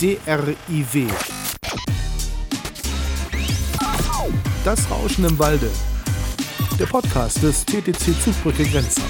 DRIW. 0.00 1.08
Das 4.64 4.88
Rauschen 4.88 5.24
im 5.24 5.36
Walde. 5.40 5.68
Der 6.78 6.86
Podcast 6.86 7.42
des 7.42 7.66
TTC 7.66 8.14
Zugbrücke 8.22 8.62
Grenzen. 8.62 9.02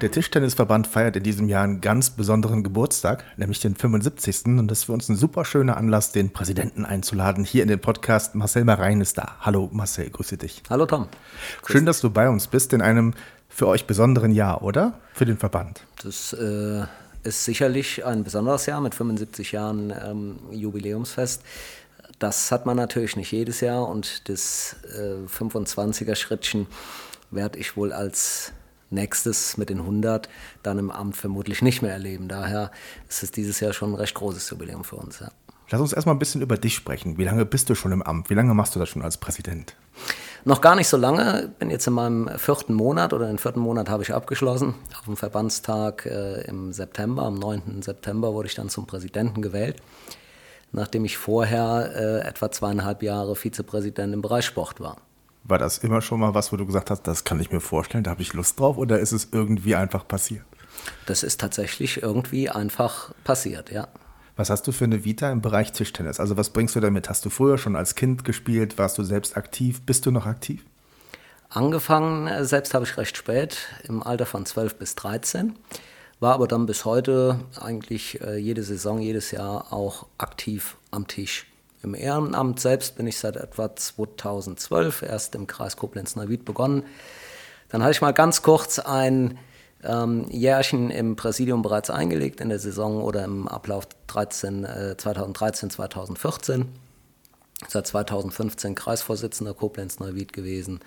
Der 0.00 0.12
Tischtennisverband 0.12 0.86
feiert 0.86 1.16
in 1.16 1.24
diesem 1.24 1.48
Jahr 1.48 1.64
einen 1.64 1.80
ganz 1.80 2.10
besonderen 2.10 2.62
Geburtstag, 2.62 3.24
nämlich 3.36 3.58
den 3.58 3.74
75. 3.74 4.46
Und 4.46 4.68
das 4.68 4.80
ist 4.80 4.84
für 4.84 4.92
uns 4.92 5.08
ein 5.08 5.16
super 5.16 5.44
schöner 5.44 5.76
Anlass, 5.76 6.12
den 6.12 6.32
Präsidenten 6.32 6.84
einzuladen. 6.84 7.42
Hier 7.42 7.62
in 7.62 7.68
den 7.68 7.80
Podcast. 7.80 8.36
Marcel 8.36 8.62
Marein 8.62 9.00
ist 9.00 9.18
da. 9.18 9.34
Hallo 9.40 9.68
Marcel, 9.72 10.10
grüße 10.10 10.36
dich. 10.36 10.62
Hallo 10.70 10.86
Tom. 10.86 11.08
Grüß 11.62 11.72
Schön, 11.72 11.86
dass 11.86 12.00
du 12.00 12.10
bei 12.10 12.28
uns 12.28 12.46
bist 12.46 12.72
in 12.72 12.82
einem 12.82 13.14
für 13.48 13.66
euch 13.66 13.88
besonderen 13.88 14.30
Jahr, 14.30 14.62
oder? 14.62 15.00
Für 15.12 15.24
den 15.24 15.38
Verband. 15.38 15.80
Das 16.02 16.34
äh, 16.34 16.84
ist 17.26 17.44
sicherlich 17.44 18.04
ein 18.06 18.24
besonderes 18.24 18.66
Jahr 18.66 18.80
mit 18.80 18.94
75 18.94 19.52
Jahren 19.52 19.92
ähm, 20.04 20.38
Jubiläumsfest. 20.52 21.42
Das 22.18 22.50
hat 22.50 22.64
man 22.64 22.76
natürlich 22.76 23.16
nicht 23.16 23.32
jedes 23.32 23.60
Jahr 23.60 23.88
und 23.88 24.28
das 24.28 24.76
äh, 24.96 25.26
25er-Schrittchen 25.26 26.66
werde 27.30 27.58
ich 27.58 27.76
wohl 27.76 27.92
als 27.92 28.52
nächstes 28.88 29.56
mit 29.56 29.68
den 29.68 29.80
100 29.80 30.28
dann 30.62 30.78
im 30.78 30.90
Amt 30.90 31.16
vermutlich 31.16 31.60
nicht 31.60 31.82
mehr 31.82 31.92
erleben. 31.92 32.28
Daher 32.28 32.70
ist 33.08 33.22
es 33.22 33.32
dieses 33.32 33.60
Jahr 33.60 33.72
schon 33.72 33.92
ein 33.92 33.96
recht 33.96 34.14
großes 34.14 34.48
Jubiläum 34.48 34.84
für 34.84 34.96
uns. 34.96 35.18
Ja. 35.18 35.30
Lass 35.70 35.80
uns 35.80 35.92
erstmal 35.92 36.14
ein 36.14 36.20
bisschen 36.20 36.42
über 36.42 36.56
dich 36.56 36.76
sprechen. 36.76 37.18
Wie 37.18 37.24
lange 37.24 37.44
bist 37.44 37.68
du 37.68 37.74
schon 37.74 37.90
im 37.90 38.02
Amt? 38.02 38.30
Wie 38.30 38.34
lange 38.34 38.54
machst 38.54 38.76
du 38.76 38.78
das 38.78 38.88
schon 38.88 39.02
als 39.02 39.16
Präsident? 39.16 39.74
Noch 40.46 40.60
gar 40.60 40.76
nicht 40.76 40.86
so 40.86 40.96
lange. 40.96 41.52
Bin 41.58 41.70
jetzt 41.70 41.88
in 41.88 41.92
meinem 41.92 42.28
vierten 42.38 42.72
Monat 42.72 43.12
oder 43.12 43.26
den 43.26 43.38
vierten 43.38 43.58
Monat 43.58 43.90
habe 43.90 44.04
ich 44.04 44.14
abgeschlossen. 44.14 44.76
Auf 44.96 45.06
dem 45.06 45.16
Verbandstag 45.16 46.06
äh, 46.06 46.42
im 46.42 46.72
September, 46.72 47.24
am 47.24 47.34
9. 47.34 47.82
September 47.82 48.32
wurde 48.32 48.46
ich 48.46 48.54
dann 48.54 48.68
zum 48.68 48.86
Präsidenten 48.86 49.42
gewählt, 49.42 49.82
nachdem 50.70 51.04
ich 51.04 51.18
vorher 51.18 51.90
äh, 51.96 52.28
etwa 52.28 52.48
zweieinhalb 52.48 53.02
Jahre 53.02 53.34
Vizepräsident 53.34 54.14
im 54.14 54.22
Bereich 54.22 54.46
Sport 54.46 54.78
war. 54.78 54.98
War 55.42 55.58
das 55.58 55.78
immer 55.78 56.00
schon 56.00 56.20
mal 56.20 56.32
was, 56.32 56.52
wo 56.52 56.56
du 56.56 56.64
gesagt 56.64 56.90
hast, 56.90 57.02
das 57.08 57.24
kann 57.24 57.40
ich 57.40 57.50
mir 57.50 57.60
vorstellen, 57.60 58.04
da 58.04 58.12
habe 58.12 58.22
ich 58.22 58.32
Lust 58.32 58.60
drauf 58.60 58.78
oder 58.78 59.00
ist 59.00 59.10
es 59.10 59.30
irgendwie 59.32 59.74
einfach 59.74 60.06
passiert? 60.06 60.44
Das 61.06 61.24
ist 61.24 61.40
tatsächlich 61.40 62.04
irgendwie 62.04 62.50
einfach 62.50 63.12
passiert, 63.24 63.72
ja. 63.72 63.88
Was 64.36 64.50
hast 64.50 64.66
du 64.66 64.72
für 64.72 64.84
eine 64.84 65.02
Vita 65.02 65.32
im 65.32 65.40
Bereich 65.40 65.72
Tischtennis? 65.72 66.20
Also 66.20 66.36
was 66.36 66.50
bringst 66.50 66.76
du 66.76 66.80
damit? 66.80 67.08
Hast 67.08 67.24
du 67.24 67.30
früher 67.30 67.56
schon 67.56 67.74
als 67.74 67.94
Kind 67.94 68.22
gespielt? 68.22 68.76
Warst 68.76 68.98
du 68.98 69.02
selbst 69.02 69.34
aktiv? 69.34 69.80
Bist 69.80 70.04
du 70.04 70.10
noch 70.10 70.26
aktiv? 70.26 70.62
Angefangen 71.48 72.26
äh, 72.26 72.44
selbst 72.44 72.74
habe 72.74 72.84
ich 72.84 72.98
recht 72.98 73.16
spät, 73.16 73.56
im 73.84 74.02
Alter 74.02 74.26
von 74.26 74.44
12 74.44 74.74
bis 74.74 74.94
13, 74.96 75.54
war 76.20 76.34
aber 76.34 76.48
dann 76.48 76.66
bis 76.66 76.84
heute 76.84 77.40
eigentlich 77.58 78.20
äh, 78.20 78.36
jede 78.36 78.62
Saison, 78.62 79.00
jedes 79.00 79.30
Jahr 79.30 79.72
auch 79.72 80.06
aktiv 80.18 80.76
am 80.90 81.06
Tisch. 81.06 81.46
Im 81.82 81.94
Ehrenamt 81.94 82.60
selbst 82.60 82.96
bin 82.96 83.06
ich 83.06 83.18
seit 83.18 83.36
etwa 83.36 83.74
2012 83.74 85.02
erst 85.02 85.34
im 85.34 85.46
Kreis 85.46 85.78
Koblenz-Neuwied 85.78 86.44
begonnen. 86.44 86.82
Dann 87.70 87.82
hatte 87.82 87.92
ich 87.92 88.00
mal 88.02 88.12
ganz 88.12 88.42
kurz 88.42 88.78
ein 88.78 89.38
ähm, 89.86 90.26
Jährchen 90.30 90.90
im 90.90 91.16
Präsidium 91.16 91.62
bereits 91.62 91.90
eingelegt 91.90 92.40
in 92.40 92.48
der 92.48 92.58
Saison 92.58 93.02
oder 93.02 93.24
im 93.24 93.48
Ablauf 93.48 93.86
13, 94.08 94.64
äh, 94.64 94.96
2013, 94.96 95.70
2014. 95.70 96.66
Seit 97.68 97.86
2015 97.86 98.74
Kreisvorsitzender 98.74 99.54
Koblenz-Neuwied 99.54 100.32
gewesen 100.32 100.80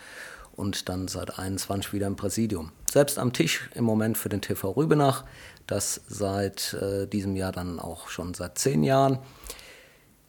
und 0.56 0.90
dann 0.90 1.08
seit 1.08 1.30
2021 1.30 1.94
wieder 1.94 2.08
im 2.08 2.16
Präsidium. 2.16 2.72
Selbst 2.92 3.18
am 3.18 3.34
Tisch 3.34 3.70
im 3.74 3.86
Moment 3.86 4.18
für 4.18 4.30
den 4.30 4.42
TV 4.42 4.72
Rübenach, 4.72 5.24
das 5.68 6.02
seit 6.08 6.74
äh, 6.74 7.08
diesem 7.08 7.36
Jahr 7.36 7.52
dann 7.52 7.80
auch 7.80 8.10
schon 8.10 8.34
seit 8.34 8.58
zehn 8.58 8.84
Jahren. 8.84 9.20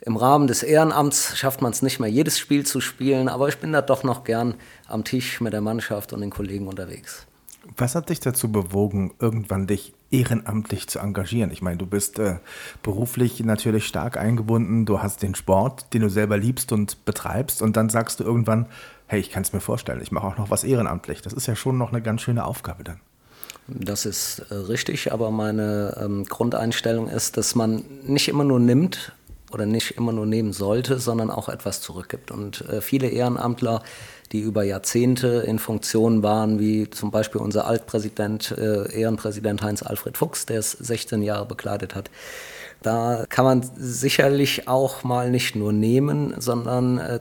Im 0.02 0.16
Rahmen 0.16 0.46
des 0.46 0.62
Ehrenamts 0.62 1.36
schafft 1.36 1.60
man 1.60 1.72
es 1.72 1.82
nicht 1.82 2.00
mehr, 2.00 2.08
jedes 2.08 2.38
Spiel 2.38 2.64
zu 2.64 2.80
spielen, 2.80 3.28
aber 3.28 3.48
ich 3.48 3.58
bin 3.58 3.72
da 3.72 3.82
doch 3.82 4.02
noch 4.02 4.24
gern 4.24 4.54
am 4.86 5.04
Tisch 5.04 5.40
mit 5.42 5.52
der 5.52 5.60
Mannschaft 5.60 6.12
und 6.14 6.22
den 6.22 6.30
Kollegen 6.30 6.68
unterwegs. 6.68 7.26
Was 7.76 7.94
hat 7.94 8.08
dich 8.08 8.20
dazu 8.20 8.50
bewogen, 8.50 9.12
irgendwann 9.18 9.66
dich 9.66 9.92
ehrenamtlich 10.10 10.88
zu 10.88 10.98
engagieren? 10.98 11.50
Ich 11.50 11.62
meine, 11.62 11.76
du 11.76 11.86
bist 11.86 12.18
äh, 12.18 12.36
beruflich 12.82 13.40
natürlich 13.40 13.86
stark 13.86 14.16
eingebunden, 14.16 14.86
du 14.86 15.02
hast 15.02 15.22
den 15.22 15.34
Sport, 15.34 15.92
den 15.92 16.02
du 16.02 16.08
selber 16.08 16.36
liebst 16.36 16.72
und 16.72 17.04
betreibst 17.04 17.60
und 17.62 17.76
dann 17.76 17.90
sagst 17.90 18.20
du 18.20 18.24
irgendwann, 18.24 18.66
hey, 19.06 19.20
ich 19.20 19.30
kann 19.30 19.42
es 19.42 19.52
mir 19.52 19.60
vorstellen, 19.60 20.00
ich 20.02 20.12
mache 20.12 20.26
auch 20.26 20.38
noch 20.38 20.50
was 20.50 20.64
ehrenamtlich. 20.64 21.20
Das 21.20 21.32
ist 21.32 21.46
ja 21.46 21.56
schon 21.56 21.76
noch 21.76 21.92
eine 21.92 22.00
ganz 22.00 22.22
schöne 22.22 22.44
Aufgabe 22.44 22.84
dann. 22.84 23.00
Das 23.66 24.06
ist 24.06 24.40
äh, 24.50 24.54
richtig, 24.54 25.12
aber 25.12 25.30
meine 25.30 25.96
ähm, 26.00 26.24
Grundeinstellung 26.24 27.08
ist, 27.08 27.36
dass 27.36 27.54
man 27.54 27.84
nicht 28.04 28.28
immer 28.28 28.44
nur 28.44 28.58
nimmt, 28.58 29.12
oder 29.52 29.66
nicht 29.66 29.92
immer 29.92 30.12
nur 30.12 30.26
nehmen 30.26 30.52
sollte, 30.52 30.98
sondern 30.98 31.30
auch 31.30 31.48
etwas 31.48 31.80
zurückgibt. 31.80 32.30
Und 32.30 32.62
äh, 32.68 32.80
viele 32.80 33.08
Ehrenamtler, 33.08 33.82
die 34.32 34.40
über 34.40 34.62
Jahrzehnte 34.62 35.44
in 35.46 35.58
Funktionen 35.58 36.22
waren, 36.22 36.60
wie 36.60 36.88
zum 36.88 37.10
Beispiel 37.10 37.40
unser 37.40 37.66
Altpräsident, 37.66 38.52
äh, 38.56 38.92
Ehrenpräsident 38.92 39.62
Heinz-Alfred 39.62 40.16
Fuchs, 40.16 40.46
der 40.46 40.60
es 40.60 40.72
16 40.72 41.22
Jahre 41.22 41.46
bekleidet 41.46 41.94
hat, 41.94 42.10
da 42.82 43.26
kann 43.28 43.44
man 43.44 43.70
sicherlich 43.76 44.66
auch 44.66 45.04
mal 45.04 45.30
nicht 45.30 45.54
nur 45.54 45.72
nehmen, 45.72 46.34
sondern 46.38 46.98
äh, 46.98 47.20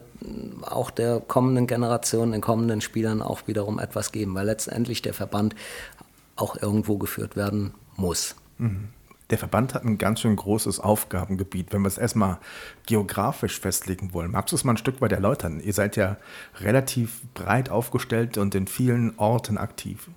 auch 0.61 0.89
der 0.89 1.19
kommenden 1.19 1.67
Generation, 1.67 2.31
den 2.31 2.41
kommenden 2.41 2.79
Spielern 2.79 3.21
auch 3.21 3.47
wiederum 3.47 3.77
etwas 3.79 4.11
geben, 4.11 4.35
weil 4.35 4.45
letztendlich 4.45 5.01
der 5.01 5.13
Verband 5.13 5.55
auch 6.37 6.55
irgendwo 6.61 6.97
geführt 6.97 7.35
werden 7.35 7.73
muss. 7.97 8.35
Mhm. 8.57 8.89
Der 9.29 9.37
Verband 9.37 9.75
hat 9.75 9.83
ein 9.83 9.97
ganz 9.97 10.21
schön 10.21 10.35
großes 10.35 10.79
Aufgabengebiet, 10.79 11.71
wenn 11.71 11.81
wir 11.81 11.87
es 11.87 11.99
erstmal 11.99 12.39
geografisch 12.87 13.59
festlegen 13.59 14.13
wollen. 14.13 14.31
Magst 14.31 14.51
du 14.51 14.55
es 14.55 14.63
mal 14.63 14.73
ein 14.73 14.77
Stück 14.77 15.01
weit 15.01 15.11
erläutern? 15.11 15.59
Ihr 15.59 15.73
seid 15.73 15.95
ja 15.97 16.17
relativ 16.61 17.21
breit 17.35 17.69
aufgestellt 17.69 18.37
und 18.37 18.55
in 18.55 18.65
vielen 18.65 19.17
Orten 19.19 19.57
aktiv. 19.57 20.09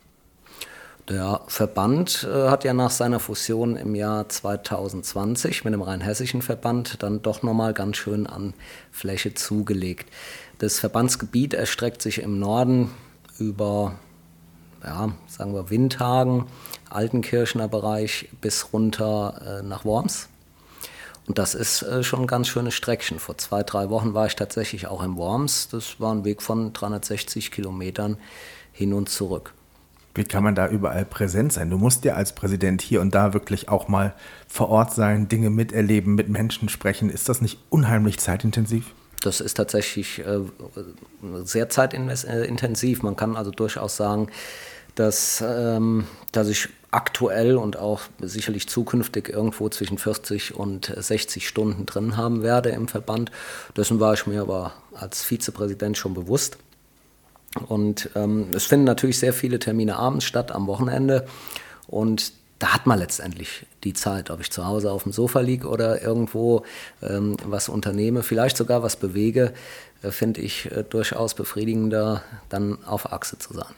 Der 1.08 1.40
Verband 1.48 2.26
äh, 2.30 2.48
hat 2.48 2.64
ja 2.64 2.72
nach 2.72 2.90
seiner 2.90 3.18
Fusion 3.18 3.76
im 3.76 3.94
Jahr 3.96 4.28
2020 4.28 5.64
mit 5.64 5.74
dem 5.74 5.82
Rheinhessischen 5.82 6.42
Verband 6.42 7.02
dann 7.02 7.22
doch 7.22 7.42
nochmal 7.42 7.74
ganz 7.74 7.96
schön 7.96 8.26
an 8.26 8.54
Fläche 8.92 9.34
zugelegt. 9.34 10.08
Das 10.58 10.78
Verbandsgebiet 10.78 11.54
erstreckt 11.54 12.02
sich 12.02 12.22
im 12.22 12.38
Norden 12.38 12.92
über, 13.38 13.98
ja, 14.84 15.12
sagen 15.26 15.54
wir, 15.54 15.70
Windhagen, 15.70 16.47
Altenkirchener 16.91 17.69
Bereich 17.69 18.28
bis 18.41 18.72
runter 18.72 19.60
äh, 19.60 19.62
nach 19.62 19.84
Worms. 19.84 20.28
Und 21.26 21.38
das 21.38 21.54
ist 21.54 21.82
äh, 21.82 22.03
schon 22.03 22.22
ein 22.22 22.26
ganz 22.26 22.48
schönes 22.48 22.75
Streckchen. 22.75 23.19
Vor 23.19 23.38
zwei, 23.38 23.62
drei 23.62 23.91
Wochen 23.91 24.15
war 24.15 24.26
ich 24.26 24.37
tatsächlich 24.37 24.88
auch 24.88 25.03
in 25.03 25.16
Worms. 25.16 25.69
Das 25.69 26.00
war 26.00 26.12
ein 26.12 26.25
Weg 26.25 26.43
von 26.43 26.72
360 26.72 27.50
Kilometern 27.50 28.16
hin 28.72 28.93
und 28.93 29.09
zurück. 29.09 29.54
Wie 30.15 30.25
kann 30.25 30.44
man 30.44 30.54
da 30.54 30.69
überall 30.69 31.06
präsent 31.06 31.54
sein? 31.54 31.70
Du 31.70 31.78
musst 31.78 32.04
ja 32.04 32.14
als 32.14 32.34
Präsident 32.34 32.82
hier 32.82 33.00
und 33.00 33.14
da 33.14 33.32
wirklich 33.32 33.69
auch 33.69 33.88
mal 33.88 34.14
vor 34.47 34.69
Ort 34.69 34.93
sein, 34.93 35.28
Dinge 35.28 35.49
miterleben, 35.49 36.14
mit 36.14 36.28
Menschen 36.28 36.69
sprechen. 36.69 37.09
Ist 37.09 37.28
das 37.28 37.41
nicht 37.41 37.59
unheimlich 37.70 38.19
zeitintensiv? 38.19 38.93
Das 39.22 39.40
ist 39.40 39.54
tatsächlich 39.54 40.18
äh, 40.20 40.40
sehr 41.44 41.68
zeitintensiv. 41.68 43.02
Man 43.02 43.16
kann 43.16 43.36
also 43.36 43.50
durchaus 43.50 43.96
sagen, 43.96 44.28
dass, 44.94 45.42
ähm, 45.46 46.06
dass 46.32 46.48
ich 46.48 46.68
aktuell 46.90 47.56
und 47.56 47.78
auch 47.78 48.02
sicherlich 48.20 48.68
zukünftig 48.68 49.30
irgendwo 49.30 49.68
zwischen 49.70 49.96
40 49.96 50.54
und 50.54 50.92
60 50.94 51.48
Stunden 51.48 51.86
drin 51.86 52.16
haben 52.16 52.42
werde 52.42 52.68
im 52.70 52.86
Verband. 52.88 53.30
Dessen 53.76 53.98
war 53.98 54.12
ich 54.12 54.26
mir 54.26 54.42
aber 54.42 54.74
als 54.92 55.22
Vizepräsident 55.22 55.96
schon 55.96 56.12
bewusst. 56.12 56.58
Und 57.68 58.10
ähm, 58.14 58.48
es 58.54 58.64
finden 58.64 58.84
natürlich 58.84 59.18
sehr 59.18 59.32
viele 59.32 59.58
Termine 59.58 59.96
abends 59.96 60.24
statt, 60.24 60.52
am 60.52 60.66
Wochenende. 60.66 61.26
Und 61.86 62.32
da 62.62 62.72
hat 62.72 62.86
man 62.86 63.00
letztendlich 63.00 63.66
die 63.82 63.92
Zeit, 63.92 64.31
ob 64.31 64.40
ich 64.40 64.52
zu 64.52 64.64
Hause 64.64 64.92
auf 64.92 65.02
dem 65.02 65.10
Sofa 65.10 65.40
liege 65.40 65.66
oder 65.66 66.00
irgendwo 66.00 66.62
ähm, 67.02 67.37
was 67.44 67.69
unternehme, 67.69 68.22
vielleicht 68.22 68.56
sogar 68.56 68.84
was 68.84 68.94
bewege, 68.94 69.52
äh, 70.02 70.12
finde 70.12 70.42
ich 70.42 70.70
äh, 70.70 70.84
durchaus 70.88 71.34
befriedigender, 71.34 72.22
dann 72.48 72.78
auf 72.84 73.12
Achse 73.12 73.37
zu 73.37 73.52
sein. 73.52 73.75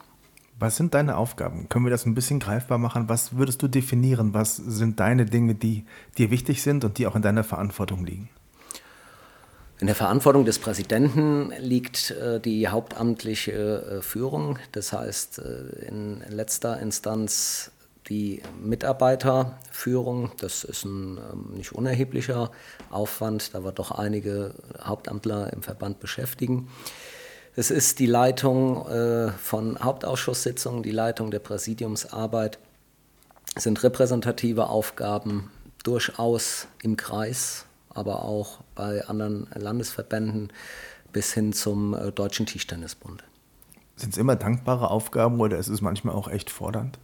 Was 0.58 0.76
sind 0.76 0.92
deine 0.92 1.16
Aufgaben? 1.16 1.66
Können 1.70 1.86
wir 1.86 1.90
das 1.90 2.04
ein 2.04 2.14
bisschen 2.14 2.40
greifbar 2.40 2.76
machen? 2.76 3.08
Was 3.08 3.38
würdest 3.38 3.62
du 3.62 3.68
definieren? 3.68 4.34
Was 4.34 4.56
sind 4.56 5.00
deine 5.00 5.24
Dinge, 5.24 5.54
die 5.54 5.86
dir 6.18 6.30
wichtig 6.30 6.62
sind 6.62 6.84
und 6.84 6.98
die 6.98 7.06
auch 7.06 7.16
in 7.16 7.22
deiner 7.22 7.42
Verantwortung 7.42 8.04
liegen? 8.04 8.28
In 9.80 9.86
der 9.86 9.96
Verantwortung 9.96 10.44
des 10.44 10.58
Präsidenten 10.58 11.52
liegt 11.58 12.10
äh, 12.10 12.38
die 12.38 12.68
hauptamtliche 12.68 13.52
äh, 13.52 14.02
Führung, 14.02 14.58
das 14.72 14.92
heißt 14.92 15.38
äh, 15.38 15.86
in 15.88 16.22
letzter 16.28 16.78
Instanz 16.80 17.72
die 18.08 18.42
Mitarbeiterführung. 18.60 20.30
Das 20.40 20.64
ist 20.64 20.84
ein 20.84 21.18
ähm, 21.18 21.54
nicht 21.56 21.72
unerheblicher 21.72 22.50
Aufwand, 22.90 23.54
da 23.54 23.64
wir 23.64 23.72
doch 23.72 23.90
einige 23.90 24.54
Hauptamtler 24.82 25.52
im 25.52 25.62
Verband 25.62 26.00
beschäftigen. 26.00 26.68
Es 27.56 27.70
ist 27.70 27.98
die 28.00 28.06
Leitung 28.06 28.86
äh, 28.88 29.30
von 29.30 29.78
Hauptausschusssitzungen, 29.78 30.82
die 30.82 30.90
Leitung 30.90 31.30
der 31.30 31.38
Präsidiumsarbeit. 31.38 32.58
sind 33.56 33.82
repräsentative 33.82 34.68
Aufgaben 34.68 35.50
durchaus 35.84 36.66
im 36.82 36.96
Kreis, 36.96 37.66
aber 37.90 38.24
auch 38.24 38.58
bei 38.74 39.06
anderen 39.06 39.46
Landesverbänden 39.54 40.52
bis 41.12 41.32
hin 41.32 41.52
zum 41.52 41.94
äh, 41.94 42.10
Deutschen 42.10 42.46
Tischtennisbund. 42.46 43.22
Sind 43.96 44.12
es 44.12 44.18
immer 44.18 44.34
dankbare 44.34 44.90
Aufgaben 44.90 45.40
oder 45.40 45.56
ist 45.56 45.68
es 45.68 45.80
manchmal 45.80 46.16
auch 46.16 46.26
echt 46.26 46.50
fordernd? 46.50 46.98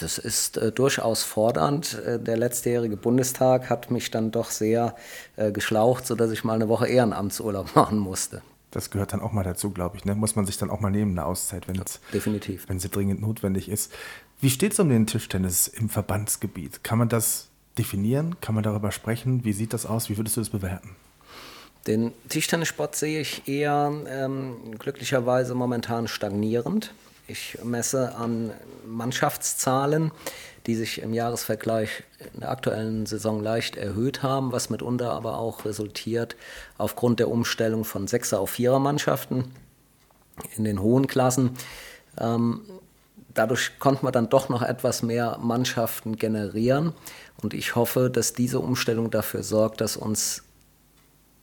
Das 0.00 0.18
ist 0.18 0.56
äh, 0.56 0.72
durchaus 0.72 1.22
fordernd. 1.22 2.00
Äh, 2.04 2.18
der 2.18 2.36
letztjährige 2.36 2.96
Bundestag 2.96 3.70
hat 3.70 3.90
mich 3.90 4.10
dann 4.10 4.30
doch 4.30 4.50
sehr 4.50 4.96
äh, 5.36 5.52
geschlaucht, 5.52 6.06
sodass 6.06 6.30
ich 6.30 6.44
mal 6.44 6.54
eine 6.54 6.68
Woche 6.68 6.86
Ehrenamtsurlaub 6.88 7.74
machen 7.76 7.98
musste. 7.98 8.42
Das 8.70 8.90
gehört 8.90 9.12
dann 9.12 9.20
auch 9.20 9.30
mal 9.30 9.44
dazu, 9.44 9.70
glaube 9.70 9.96
ich. 9.96 10.04
Ne? 10.04 10.16
Muss 10.16 10.34
man 10.34 10.46
sich 10.46 10.56
dann 10.56 10.68
auch 10.68 10.80
mal 10.80 10.90
nehmen, 10.90 11.12
eine 11.12 11.26
Auszeit, 11.26 11.68
wenn, 11.68 11.78
es, 11.80 12.00
Definitiv. 12.12 12.68
wenn 12.68 12.80
sie 12.80 12.88
dringend 12.88 13.20
notwendig 13.20 13.68
ist. 13.68 13.92
Wie 14.40 14.50
steht 14.50 14.72
es 14.72 14.80
um 14.80 14.88
den 14.88 15.06
Tischtennis 15.06 15.68
im 15.68 15.88
Verbandsgebiet? 15.88 16.82
Kann 16.82 16.98
man 16.98 17.08
das 17.08 17.48
definieren? 17.78 18.36
Kann 18.40 18.54
man 18.54 18.64
darüber 18.64 18.90
sprechen? 18.90 19.44
Wie 19.44 19.52
sieht 19.52 19.72
das 19.72 19.86
aus? 19.86 20.08
Wie 20.10 20.16
würdest 20.16 20.36
du 20.36 20.40
das 20.40 20.50
bewerten? 20.50 20.96
Den 21.86 22.12
Tischtennissport 22.28 22.96
sehe 22.96 23.20
ich 23.20 23.46
eher 23.46 23.92
ähm, 24.08 24.56
glücklicherweise 24.78 25.54
momentan 25.54 26.08
stagnierend. 26.08 26.94
Ich 27.26 27.58
messe 27.64 28.16
an 28.16 28.50
Mannschaftszahlen, 28.86 30.12
die 30.66 30.74
sich 30.74 31.00
im 31.00 31.14
Jahresvergleich 31.14 32.02
in 32.34 32.40
der 32.40 32.50
aktuellen 32.50 33.06
Saison 33.06 33.42
leicht 33.42 33.76
erhöht 33.76 34.22
haben, 34.22 34.52
was 34.52 34.68
mitunter 34.68 35.12
aber 35.12 35.38
auch 35.38 35.64
resultiert 35.64 36.36
aufgrund 36.76 37.20
der 37.20 37.30
Umstellung 37.30 37.84
von 37.84 38.06
Sechser- 38.06 38.40
auf 38.40 38.50
Vierer-Mannschaften 38.50 39.52
in 40.56 40.64
den 40.64 40.82
hohen 40.82 41.06
Klassen. 41.06 41.52
Ähm, 42.18 42.60
dadurch 43.32 43.78
konnte 43.78 44.04
man 44.04 44.12
dann 44.12 44.28
doch 44.28 44.50
noch 44.50 44.62
etwas 44.62 45.02
mehr 45.02 45.38
Mannschaften 45.40 46.16
generieren. 46.16 46.92
Und 47.42 47.54
ich 47.54 47.74
hoffe, 47.74 48.10
dass 48.10 48.34
diese 48.34 48.60
Umstellung 48.60 49.10
dafür 49.10 49.42
sorgt, 49.42 49.80
dass 49.80 49.96
uns 49.96 50.42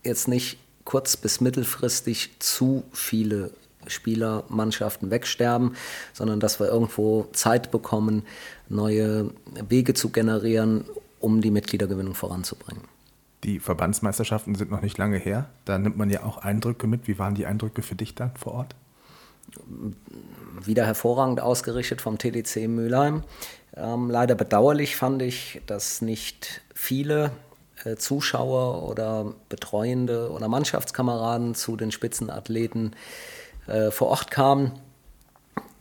jetzt 0.04 0.27
nicht 0.27 0.60
kurz- 0.86 1.18
bis 1.18 1.42
mittelfristig 1.42 2.39
zu 2.39 2.84
viele 2.92 3.51
Spieler, 3.88 4.44
Mannschaften 4.50 5.12
wegsterben, 5.12 5.75
sondern 6.13 6.39
dass 6.39 6.60
wir 6.60 6.68
irgendwo 6.68 7.28
Zeit 7.33 7.72
bekommen, 7.72 8.24
neue 8.69 9.31
Wege 9.68 9.94
zu 9.94 10.10
generieren, 10.10 10.86
um 11.19 11.42
die 11.42 11.51
Mitgliedergewinnung 11.51 12.16
voranzubringen. 12.16 12.83
Die 13.44 13.60
Verbandsmeisterschaften 13.60 14.56
sind 14.56 14.69
noch 14.69 14.81
nicht 14.81 14.98
lange 14.98 15.18
her. 15.18 15.50
Da 15.66 15.78
nimmt 15.78 15.98
man 15.98 16.10
ja 16.10 16.24
auch 16.24 16.38
Eindrücke 16.38 16.86
mit. 16.88 17.07
Wie 17.07 17.18
waren 17.18 17.33
die 17.33 17.45
Eindrücke 17.45 17.81
für 17.81 17.95
dich 17.95 18.13
dann 18.13 18.31
vor 18.36 18.54
Ort? 18.54 18.75
Wieder 20.63 20.86
hervorragend 20.86 21.42
ausgerichtet 21.42 22.01
vom 22.01 22.18
TDC 22.18 22.68
Mülheim. 22.68 23.24
Ähm, 23.75 24.10
leider 24.10 24.36
bedauerlich 24.36 24.95
fand 24.95 25.22
ich, 25.22 25.62
dass 25.66 26.01
nicht 26.01 26.62
viele 26.75 27.31
äh, 27.84 27.95
Zuschauer 27.95 28.88
oder 28.88 29.34
Betreuende 29.50 30.30
oder 30.30 30.48
Mannschaftskameraden 30.48 31.56
zu 31.56 31.75
den 31.75 31.92
Spitzenathleten 31.92 32.94
äh, 32.94 32.95
vor 33.92 34.08
Ort 34.08 34.31
kamen. 34.31 34.72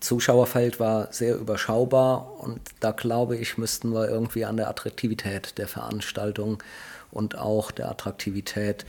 Zuschauerfeld 0.00 0.80
war 0.80 1.12
sehr 1.12 1.36
überschaubar 1.36 2.40
und 2.40 2.60
da 2.80 2.90
glaube 2.92 3.36
ich, 3.36 3.58
müssten 3.58 3.92
wir 3.92 4.08
irgendwie 4.08 4.44
an 4.44 4.56
der 4.56 4.68
Attraktivität 4.68 5.58
der 5.58 5.68
Veranstaltung 5.68 6.62
und 7.10 7.36
auch 7.36 7.70
der 7.70 7.90
Attraktivität 7.90 8.86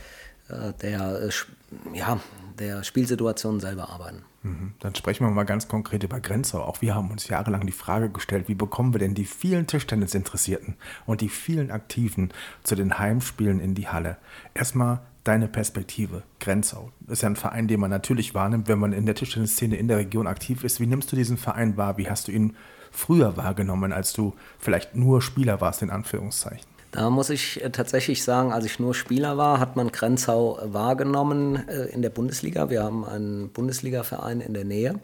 äh, 0.48 0.72
der, 0.80 1.22
äh, 1.22 1.96
ja, 1.96 2.20
der 2.58 2.82
Spielsituation 2.82 3.60
selber 3.60 3.90
arbeiten. 3.90 4.24
Mhm. 4.42 4.74
Dann 4.80 4.94
sprechen 4.94 5.26
wir 5.26 5.30
mal 5.30 5.44
ganz 5.44 5.68
konkret 5.68 6.02
über 6.02 6.20
Grenzau. 6.20 6.62
Auch 6.62 6.80
wir 6.80 6.94
haben 6.94 7.10
uns 7.10 7.28
jahrelang 7.28 7.66
die 7.66 7.72
Frage 7.72 8.10
gestellt, 8.10 8.48
wie 8.48 8.54
bekommen 8.54 8.92
wir 8.94 8.98
denn 8.98 9.14
die 9.14 9.24
vielen 9.24 9.66
Tischtennisinteressierten 9.66 10.76
und 11.06 11.20
die 11.20 11.28
vielen 11.28 11.70
Aktiven 11.70 12.32
zu 12.64 12.74
den 12.74 12.98
Heimspielen 12.98 13.60
in 13.60 13.74
die 13.74 13.88
Halle? 13.88 14.16
Erstmal 14.54 15.00
deine 15.24 15.48
Perspektive, 15.48 16.22
Grenzau. 16.40 16.90
Das 17.00 17.18
ist 17.18 17.22
ja 17.22 17.28
ein 17.28 17.36
Verein, 17.36 17.68
den 17.68 17.80
man 17.80 17.90
natürlich 17.90 18.34
wahrnimmt, 18.34 18.68
wenn 18.68 18.78
man 18.78 18.92
in 18.92 19.06
der 19.06 19.14
Tischtennisszene 19.14 19.76
in 19.76 19.88
der 19.88 19.98
Region 19.98 20.26
aktiv 20.26 20.64
ist. 20.64 20.80
Wie 20.80 20.86
nimmst 20.86 21.12
du 21.12 21.16
diesen 21.16 21.36
Verein 21.36 21.76
wahr? 21.76 21.96
Wie 21.96 22.08
hast 22.08 22.28
du 22.28 22.32
ihn 22.32 22.56
früher 22.90 23.36
wahrgenommen, 23.36 23.92
als 23.92 24.12
du 24.12 24.34
vielleicht 24.58 24.94
nur 24.94 25.22
Spieler 25.22 25.60
warst, 25.60 25.82
in 25.82 25.90
Anführungszeichen? 25.90 26.66
Da 26.90 27.08
muss 27.08 27.30
ich 27.30 27.64
äh, 27.64 27.70
tatsächlich 27.70 28.22
sagen, 28.22 28.52
als 28.52 28.66
ich 28.66 28.78
nur 28.78 28.94
Spieler 28.94 29.38
war, 29.38 29.58
hat 29.58 29.76
man 29.76 29.90
Grenzau 29.90 30.58
wahrgenommen 30.62 31.66
äh, 31.68 31.86
in 31.86 32.02
der 32.02 32.10
Bundesliga. 32.10 32.68
Wir 32.68 32.82
haben 32.82 33.04
einen 33.04 33.48
Bundesligaverein 33.48 34.40
in 34.40 34.52
der 34.52 34.64
Nähe. 34.64 35.00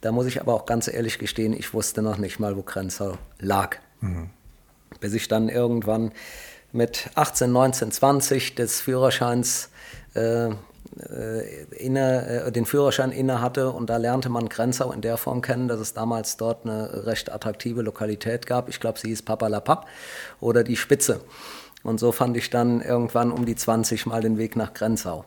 Da 0.00 0.12
muss 0.12 0.26
ich 0.26 0.40
aber 0.40 0.52
auch 0.52 0.66
ganz 0.66 0.88
ehrlich 0.88 1.18
gestehen, 1.18 1.52
ich 1.52 1.72
wusste 1.72 2.02
noch 2.02 2.18
nicht 2.18 2.40
mal, 2.40 2.56
wo 2.56 2.62
Grenzau 2.62 3.18
lag. 3.38 3.76
Mhm. 4.00 4.30
Bis 4.98 5.14
ich 5.14 5.28
dann 5.28 5.48
irgendwann 5.48 6.10
mit 6.72 7.10
18, 7.14 7.50
19, 7.50 7.92
20 7.92 8.54
des 8.54 8.80
Führerscheins 8.80 9.70
äh, 10.14 10.50
äh, 11.00 11.64
inne, 11.72 12.44
äh, 12.46 12.52
den 12.52 12.64
Führerschein 12.64 13.12
inne 13.12 13.40
hatte 13.40 13.70
und 13.70 13.90
da 13.90 13.96
lernte 13.96 14.28
man 14.28 14.48
Grenzau 14.48 14.92
in 14.92 15.00
der 15.00 15.16
Form 15.16 15.42
kennen, 15.42 15.68
dass 15.68 15.80
es 15.80 15.92
damals 15.92 16.36
dort 16.36 16.64
eine 16.64 17.06
recht 17.06 17.30
attraktive 17.30 17.82
Lokalität 17.82 18.46
gab. 18.46 18.68
Ich 18.68 18.80
glaube, 18.80 18.98
sie 18.98 19.08
hieß 19.08 19.22
Papalapap 19.22 19.86
oder 20.40 20.64
die 20.64 20.76
Spitze. 20.76 21.20
Und 21.82 22.00
so 22.00 22.12
fand 22.12 22.36
ich 22.36 22.50
dann 22.50 22.80
irgendwann 22.80 23.30
um 23.30 23.44
die 23.46 23.56
20 23.56 24.06
mal 24.06 24.22
den 24.22 24.38
Weg 24.38 24.56
nach 24.56 24.74
Grenzau. 24.74 25.24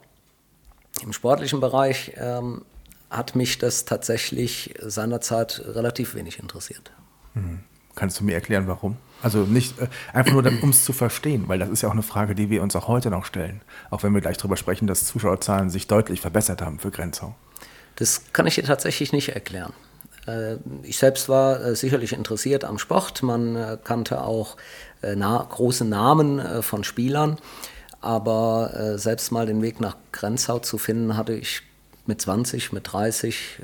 Im 1.03 1.13
sportlichen 1.13 1.59
Bereich 1.59 2.13
ähm, 2.17 2.63
hat 3.09 3.35
mich 3.35 3.59
das 3.59 3.85
tatsächlich 3.85 4.73
seinerzeit 4.81 5.61
relativ 5.65 6.15
wenig 6.15 6.39
interessiert. 6.39 6.91
Mhm. 7.33 7.59
Kannst 7.95 8.19
du 8.19 8.23
mir 8.23 8.33
erklären, 8.33 8.67
warum? 8.67 8.97
Also 9.21 9.39
nicht 9.39 9.79
äh, 9.79 9.87
einfach 10.13 10.33
nur, 10.33 10.45
um 10.61 10.69
es 10.69 10.85
zu 10.85 10.93
verstehen, 10.93 11.45
weil 11.47 11.59
das 11.59 11.69
ist 11.69 11.81
ja 11.81 11.89
auch 11.89 11.93
eine 11.93 12.03
Frage, 12.03 12.35
die 12.35 12.49
wir 12.49 12.61
uns 12.63 12.75
auch 12.75 12.87
heute 12.87 13.09
noch 13.09 13.25
stellen. 13.25 13.61
Auch 13.89 14.03
wenn 14.03 14.13
wir 14.13 14.21
gleich 14.21 14.37
darüber 14.37 14.57
sprechen, 14.57 14.87
dass 14.87 15.05
Zuschauerzahlen 15.05 15.69
sich 15.69 15.87
deutlich 15.87 16.21
verbessert 16.21 16.61
haben 16.61 16.79
für 16.79 16.91
Grenzau. 16.91 17.35
Das 17.97 18.21
kann 18.31 18.47
ich 18.47 18.55
dir 18.55 18.63
tatsächlich 18.63 19.11
nicht 19.11 19.29
erklären. 19.29 19.73
Äh, 20.25 20.55
ich 20.83 20.97
selbst 20.97 21.27
war 21.27 21.61
äh, 21.61 21.75
sicherlich 21.75 22.13
interessiert 22.13 22.63
am 22.63 22.79
Sport. 22.79 23.23
Man 23.23 23.77
kannte 23.83 24.21
auch 24.21 24.57
große 25.01 25.85
Namen 25.85 26.61
von 26.61 26.83
Spielern. 26.83 27.37
Aber 28.01 28.97
selbst 28.97 29.31
mal 29.31 29.45
den 29.45 29.61
Weg 29.61 29.79
nach 29.79 29.95
Grenzau 30.11 30.59
zu 30.59 30.77
finden, 30.77 31.15
hatte 31.15 31.33
ich 31.33 31.61
mit 32.05 32.19
20, 32.19 32.73
mit 32.73 32.91
30 32.91 33.61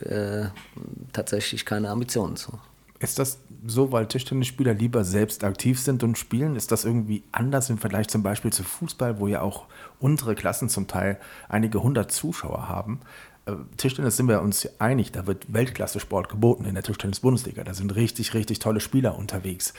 tatsächlich 1.11 1.65
keine 1.65 1.89
Ambitionen 1.89 2.37
zu. 2.37 2.57
Ist 2.99 3.19
das 3.19 3.39
so, 3.67 3.91
weil 3.91 4.07
Tischtennisspieler 4.07 4.73
lieber 4.73 5.03
selbst 5.03 5.43
aktiv 5.43 5.79
sind 5.79 6.03
und 6.03 6.17
spielen? 6.17 6.55
Ist 6.55 6.71
das 6.71 6.85
irgendwie 6.85 7.23
anders 7.31 7.69
im 7.69 7.77
Vergleich 7.77 8.07
zum 8.07 8.23
Beispiel 8.23 8.51
zu 8.51 8.63
Fußball, 8.63 9.19
wo 9.19 9.27
ja 9.27 9.41
auch 9.41 9.65
untere 9.99 10.35
Klassen 10.35 10.69
zum 10.69 10.87
Teil 10.87 11.19
einige 11.49 11.81
hundert 11.81 12.11
Zuschauer 12.11 12.69
haben? 12.69 13.01
Äh, 13.45 13.53
Tischtennis 13.77 14.17
sind 14.17 14.27
wir 14.27 14.41
uns 14.41 14.67
einig, 14.79 15.11
da 15.11 15.27
wird 15.27 15.51
Weltklasse-Sport 15.51 16.29
geboten 16.29 16.65
in 16.65 16.75
der 16.75 16.83
Tischtennis-Bundesliga. 16.83 17.63
Da 17.63 17.73
sind 17.73 17.95
richtig, 17.95 18.33
richtig 18.33 18.59
tolle 18.59 18.79
Spieler 18.79 19.17
unterwegs. 19.17 19.73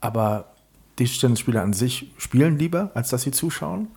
Aber 0.00 0.52
Tischtennisspieler 0.96 1.62
an 1.62 1.72
sich 1.72 2.12
spielen 2.16 2.58
lieber, 2.58 2.90
als 2.94 3.10
dass 3.10 3.22
sie 3.22 3.30
zuschauen? 3.30 3.88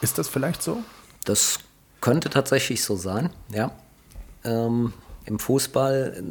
Ist 0.00 0.18
das 0.18 0.28
vielleicht 0.28 0.62
so? 0.62 0.78
Das 1.24 1.58
könnte 2.00 2.30
tatsächlich 2.30 2.82
so 2.82 2.96
sein, 2.96 3.30
ja. 3.50 3.72
Ähm, 4.44 4.92
im 5.26 5.40
Fußball, 5.40 6.22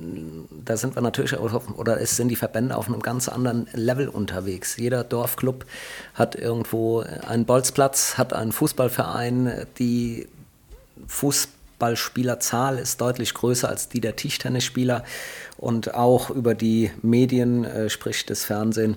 da 0.63 0.77
sind 0.77 0.95
wir 0.95 1.01
natürlich, 1.01 1.37
oder 1.37 1.99
es 1.99 2.15
sind 2.15 2.29
die 2.29 2.37
Verbände 2.37 2.77
auf 2.77 2.87
einem 2.87 3.01
ganz 3.01 3.27
anderen 3.27 3.67
Level 3.73 4.07
unterwegs. 4.07 4.77
Jeder 4.77 5.03
Dorfclub 5.03 5.65
hat 6.13 6.35
irgendwo 6.35 7.01
einen 7.01 7.45
Bolzplatz, 7.45 8.17
hat 8.17 8.31
einen 8.31 8.53
Fußballverein. 8.53 9.67
Die 9.79 10.29
Fußballspielerzahl 11.07 12.79
ist 12.79 13.01
deutlich 13.01 13.33
größer 13.33 13.67
als 13.67 13.89
die 13.89 13.99
der 13.99 14.15
Tischtennisspieler. 14.15 15.03
Und 15.57 15.93
auch 15.93 16.29
über 16.29 16.55
die 16.55 16.89
Medien, 17.01 17.65
äh, 17.65 17.89
sprich 17.89 18.25
das 18.25 18.45
Fernsehen 18.45 18.95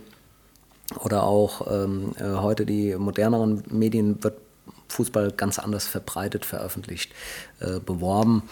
oder 1.03 1.25
auch 1.25 1.67
ähm, 1.71 2.13
äh, 2.19 2.37
heute 2.37 2.67
die 2.67 2.95
moderneren 2.95 3.65
Medien, 3.69 4.23
wird 4.23 4.39
Fußball 4.89 5.33
ganz 5.33 5.59
anders 5.59 5.87
verbreitet, 5.87 6.45
veröffentlicht, 6.45 7.13
äh, 7.61 7.81
beworben. 7.81 8.43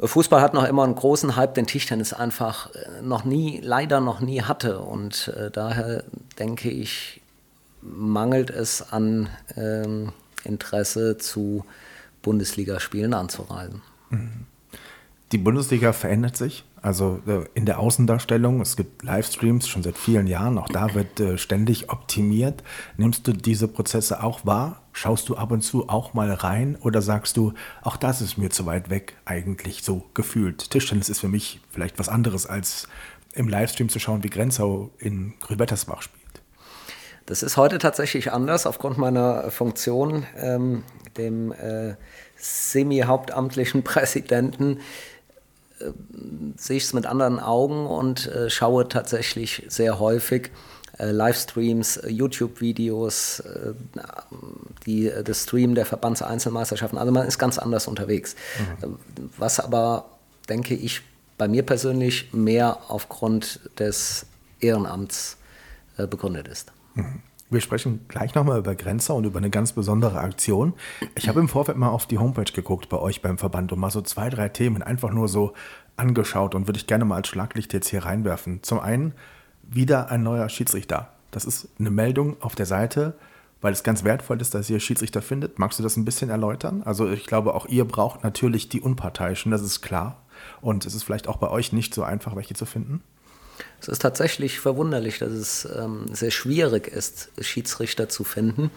Fußball 0.00 0.40
hat 0.40 0.54
noch 0.54 0.64
immer 0.64 0.84
einen 0.84 0.94
großen 0.94 1.36
Hype, 1.36 1.54
den 1.54 1.66
Tischtennis 1.66 2.12
einfach 2.12 2.74
äh, 2.74 3.02
noch 3.02 3.24
nie, 3.24 3.60
leider 3.62 4.00
noch 4.00 4.20
nie 4.20 4.42
hatte. 4.42 4.80
Und 4.80 5.28
äh, 5.36 5.50
daher 5.50 6.04
denke 6.38 6.70
ich, 6.70 7.22
mangelt 7.80 8.50
es 8.50 8.92
an 8.92 9.28
ähm, 9.56 10.12
Interesse 10.44 11.16
zu 11.18 11.64
Bundesligaspielen 12.22 13.14
anzureisen. 13.14 13.82
Mhm. 14.10 14.46
Die 15.32 15.38
Bundesliga 15.38 15.92
verändert 15.92 16.36
sich, 16.36 16.64
also 16.82 17.20
äh, 17.26 17.44
in 17.54 17.66
der 17.66 17.80
Außendarstellung. 17.80 18.60
Es 18.60 18.76
gibt 18.76 19.02
Livestreams 19.02 19.66
schon 19.66 19.82
seit 19.82 19.98
vielen 19.98 20.28
Jahren, 20.28 20.56
auch 20.58 20.68
da 20.68 20.94
wird 20.94 21.18
äh, 21.18 21.38
ständig 21.38 21.90
optimiert. 21.90 22.62
Nimmst 22.96 23.26
du 23.26 23.32
diese 23.32 23.66
Prozesse 23.66 24.22
auch 24.22 24.46
wahr? 24.46 24.82
Schaust 24.96 25.28
du 25.28 25.36
ab 25.36 25.50
und 25.50 25.60
zu 25.60 25.90
auch 25.90 26.14
mal 26.14 26.32
rein 26.32 26.74
oder 26.80 27.02
sagst 27.02 27.36
du, 27.36 27.52
auch 27.82 27.98
das 27.98 28.22
ist 28.22 28.38
mir 28.38 28.48
zu 28.48 28.64
weit 28.64 28.88
weg 28.88 29.12
eigentlich 29.26 29.82
so 29.82 30.04
gefühlt? 30.14 30.70
Tischtennis 30.70 31.10
ist 31.10 31.20
für 31.20 31.28
mich 31.28 31.60
vielleicht 31.70 31.98
was 31.98 32.08
anderes 32.08 32.46
als 32.46 32.88
im 33.34 33.46
Livestream 33.46 33.90
zu 33.90 33.98
schauen, 33.98 34.24
wie 34.24 34.30
Grenzau 34.30 34.88
in 34.96 35.34
Grübettersbach 35.40 36.00
spielt. 36.00 36.40
Das 37.26 37.42
ist 37.42 37.58
heute 37.58 37.76
tatsächlich 37.76 38.32
anders 38.32 38.66
aufgrund 38.66 38.96
meiner 38.96 39.50
Funktion, 39.50 40.24
ähm, 40.38 40.82
dem 41.18 41.52
äh, 41.52 41.96
semi-hauptamtlichen 42.38 43.82
Präsidenten. 43.84 44.78
Äh, 45.78 45.90
sehe 46.56 46.78
ich 46.78 46.84
es 46.84 46.94
mit 46.94 47.04
anderen 47.04 47.38
Augen 47.38 47.84
und 47.84 48.28
äh, 48.28 48.48
schaue 48.48 48.88
tatsächlich 48.88 49.62
sehr 49.68 49.98
häufig 49.98 50.52
äh, 50.98 51.10
Livestreams, 51.10 51.98
äh, 51.98 52.10
YouTube-Videos, 52.10 53.40
äh, 53.40 53.74
die, 54.86 55.10
das 55.24 55.44
Stream 55.44 55.74
der 55.74 55.86
Verbandseinzelmeisterschaften. 55.86 56.98
Also 56.98 57.12
man 57.12 57.26
ist 57.26 57.38
ganz 57.38 57.58
anders 57.58 57.86
unterwegs. 57.86 58.34
Mhm. 58.80 58.96
Was 59.36 59.60
aber, 59.60 60.06
denke 60.48 60.74
ich, 60.74 61.02
bei 61.38 61.48
mir 61.48 61.64
persönlich 61.64 62.32
mehr 62.32 62.78
aufgrund 62.88 63.60
des 63.78 64.26
Ehrenamts 64.60 65.36
begründet 65.96 66.48
ist. 66.48 66.72
Mhm. 66.94 67.22
Wir 67.48 67.60
sprechen 67.60 68.06
gleich 68.08 68.34
nochmal 68.34 68.58
über 68.58 68.74
Grenzer 68.74 69.14
und 69.14 69.24
über 69.24 69.38
eine 69.38 69.50
ganz 69.50 69.72
besondere 69.72 70.18
Aktion. 70.18 70.74
Ich 71.14 71.28
habe 71.28 71.38
im 71.38 71.48
Vorfeld 71.48 71.78
mal 71.78 71.90
auf 71.90 72.06
die 72.06 72.18
Homepage 72.18 72.50
geguckt 72.52 72.88
bei 72.88 72.98
euch 72.98 73.22
beim 73.22 73.38
Verband 73.38 73.70
und 73.70 73.78
mal 73.78 73.90
so 73.90 74.02
zwei, 74.02 74.30
drei 74.30 74.48
Themen 74.48 74.82
einfach 74.82 75.10
nur 75.10 75.28
so 75.28 75.52
angeschaut 75.96 76.54
und 76.54 76.66
würde 76.66 76.78
ich 76.78 76.88
gerne 76.88 77.04
mal 77.04 77.16
als 77.16 77.28
Schlaglicht 77.28 77.72
jetzt 77.72 77.88
hier 77.88 78.04
reinwerfen. 78.04 78.62
Zum 78.62 78.80
einen 78.80 79.14
wieder 79.68 80.10
ein 80.10 80.22
neuer 80.22 80.48
Schiedsrichter. 80.48 81.10
Das 81.30 81.44
ist 81.44 81.68
eine 81.78 81.90
Meldung 81.90 82.36
auf 82.40 82.54
der 82.54 82.66
Seite, 82.66 83.14
weil 83.60 83.72
es 83.72 83.82
ganz 83.82 84.04
wertvoll 84.04 84.40
ist, 84.40 84.54
dass 84.54 84.70
ihr 84.70 84.80
Schiedsrichter 84.80 85.22
findet. 85.22 85.58
Magst 85.58 85.78
du 85.78 85.82
das 85.82 85.96
ein 85.96 86.04
bisschen 86.04 86.30
erläutern? 86.30 86.82
Also 86.84 87.10
ich 87.10 87.26
glaube, 87.26 87.54
auch 87.54 87.66
ihr 87.66 87.84
braucht 87.84 88.24
natürlich 88.24 88.68
die 88.68 88.80
Unparteiischen, 88.80 89.50
das 89.50 89.62
ist 89.62 89.82
klar. 89.82 90.22
Und 90.60 90.86
es 90.86 90.94
ist 90.94 91.02
vielleicht 91.02 91.28
auch 91.28 91.38
bei 91.38 91.48
euch 91.48 91.72
nicht 91.72 91.94
so 91.94 92.02
einfach, 92.02 92.36
welche 92.36 92.54
zu 92.54 92.66
finden. 92.66 93.02
Es 93.80 93.88
ist 93.88 94.02
tatsächlich 94.02 94.60
verwunderlich, 94.60 95.18
dass 95.18 95.32
es 95.32 95.68
ähm, 95.76 96.06
sehr 96.12 96.30
schwierig 96.30 96.88
ist, 96.88 97.30
Schiedsrichter 97.40 98.08
zu 98.08 98.24
finden. 98.24 98.70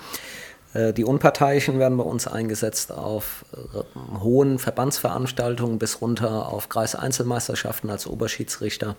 Äh, 0.73 0.93
die 0.93 1.03
Unparteiischen 1.03 1.79
werden 1.79 1.97
bei 1.97 2.03
uns 2.03 2.27
eingesetzt 2.27 2.91
auf 2.91 3.45
äh, 3.53 4.19
hohen 4.19 4.59
Verbandsveranstaltungen 4.59 5.79
bis 5.79 6.01
runter 6.01 6.47
auf 6.51 6.69
Kreiseinzelmeisterschaften 6.69 7.89
als 7.89 8.07
Oberschiedsrichter. 8.07 8.95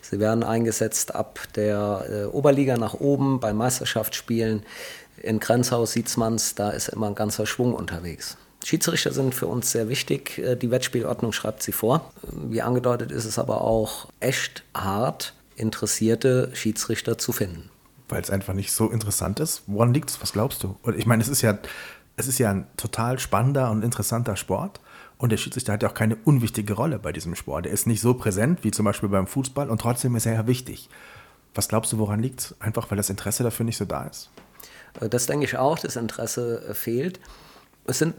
Sie 0.00 0.18
werden 0.18 0.44
eingesetzt 0.44 1.14
ab 1.14 1.40
der 1.54 2.06
äh, 2.08 2.24
Oberliga 2.24 2.76
nach 2.76 2.94
oben 2.94 3.40
bei 3.40 3.52
Meisterschaftsspielen. 3.52 4.62
In 5.22 5.40
Grenzhaus 5.40 5.92
sieht 5.92 6.16
man 6.16 6.34
es, 6.34 6.54
da 6.54 6.70
ist 6.70 6.88
immer 6.88 7.06
ein 7.06 7.14
ganzer 7.14 7.46
Schwung 7.46 7.74
unterwegs. 7.74 8.36
Schiedsrichter 8.64 9.12
sind 9.12 9.34
für 9.34 9.48
uns 9.48 9.72
sehr 9.72 9.88
wichtig. 9.88 10.40
Die 10.62 10.70
Wettspielordnung 10.70 11.32
schreibt 11.32 11.64
sie 11.64 11.72
vor. 11.72 12.12
Wie 12.22 12.62
angedeutet 12.62 13.10
ist 13.10 13.24
es 13.24 13.38
aber 13.38 13.62
auch 13.62 14.08
echt 14.20 14.62
hart, 14.72 15.34
interessierte 15.56 16.50
Schiedsrichter 16.54 17.18
zu 17.18 17.32
finden 17.32 17.71
weil 18.12 18.20
es 18.20 18.30
einfach 18.30 18.54
nicht 18.54 18.72
so 18.72 18.90
interessant 18.90 19.40
ist? 19.40 19.62
Woran 19.66 19.94
liegt 19.94 20.10
es? 20.10 20.20
Was 20.20 20.32
glaubst 20.32 20.62
du? 20.62 20.76
Und 20.82 20.98
ich 20.98 21.06
meine, 21.06 21.22
es 21.22 21.28
ist 21.28 21.42
ja, 21.42 21.58
es 22.16 22.28
ist 22.28 22.38
ja 22.38 22.50
ein 22.50 22.66
total 22.76 23.18
spannender 23.18 23.70
und 23.70 23.82
interessanter 23.82 24.36
Sport. 24.36 24.80
Und 25.16 25.30
der 25.30 25.36
Schiedsrichter 25.38 25.72
hat 25.72 25.82
ja 25.82 25.88
auch 25.88 25.94
keine 25.94 26.16
unwichtige 26.16 26.74
Rolle 26.74 26.98
bei 26.98 27.12
diesem 27.12 27.34
Sport. 27.34 27.66
Er 27.66 27.72
ist 27.72 27.86
nicht 27.86 28.00
so 28.00 28.14
präsent 28.14 28.64
wie 28.64 28.70
zum 28.70 28.84
Beispiel 28.84 29.08
beim 29.08 29.26
Fußball 29.26 29.70
und 29.70 29.80
trotzdem 29.80 30.14
ist 30.16 30.26
er 30.26 30.34
ja 30.34 30.46
wichtig. 30.46 30.88
Was 31.54 31.68
glaubst 31.68 31.92
du, 31.92 31.98
woran 31.98 32.20
liegt 32.20 32.40
es? 32.40 32.60
Einfach, 32.60 32.90
weil 32.90 32.96
das 32.96 33.08
Interesse 33.08 33.42
dafür 33.42 33.64
nicht 33.64 33.76
so 33.76 33.84
da 33.84 34.04
ist? 34.04 34.30
Das 35.00 35.26
denke 35.26 35.46
ich 35.46 35.56
auch, 35.56 35.78
das 35.78 35.96
Interesse 35.96 36.74
fehlt. 36.74 37.18
Es 37.86 37.98
sind 37.98 38.14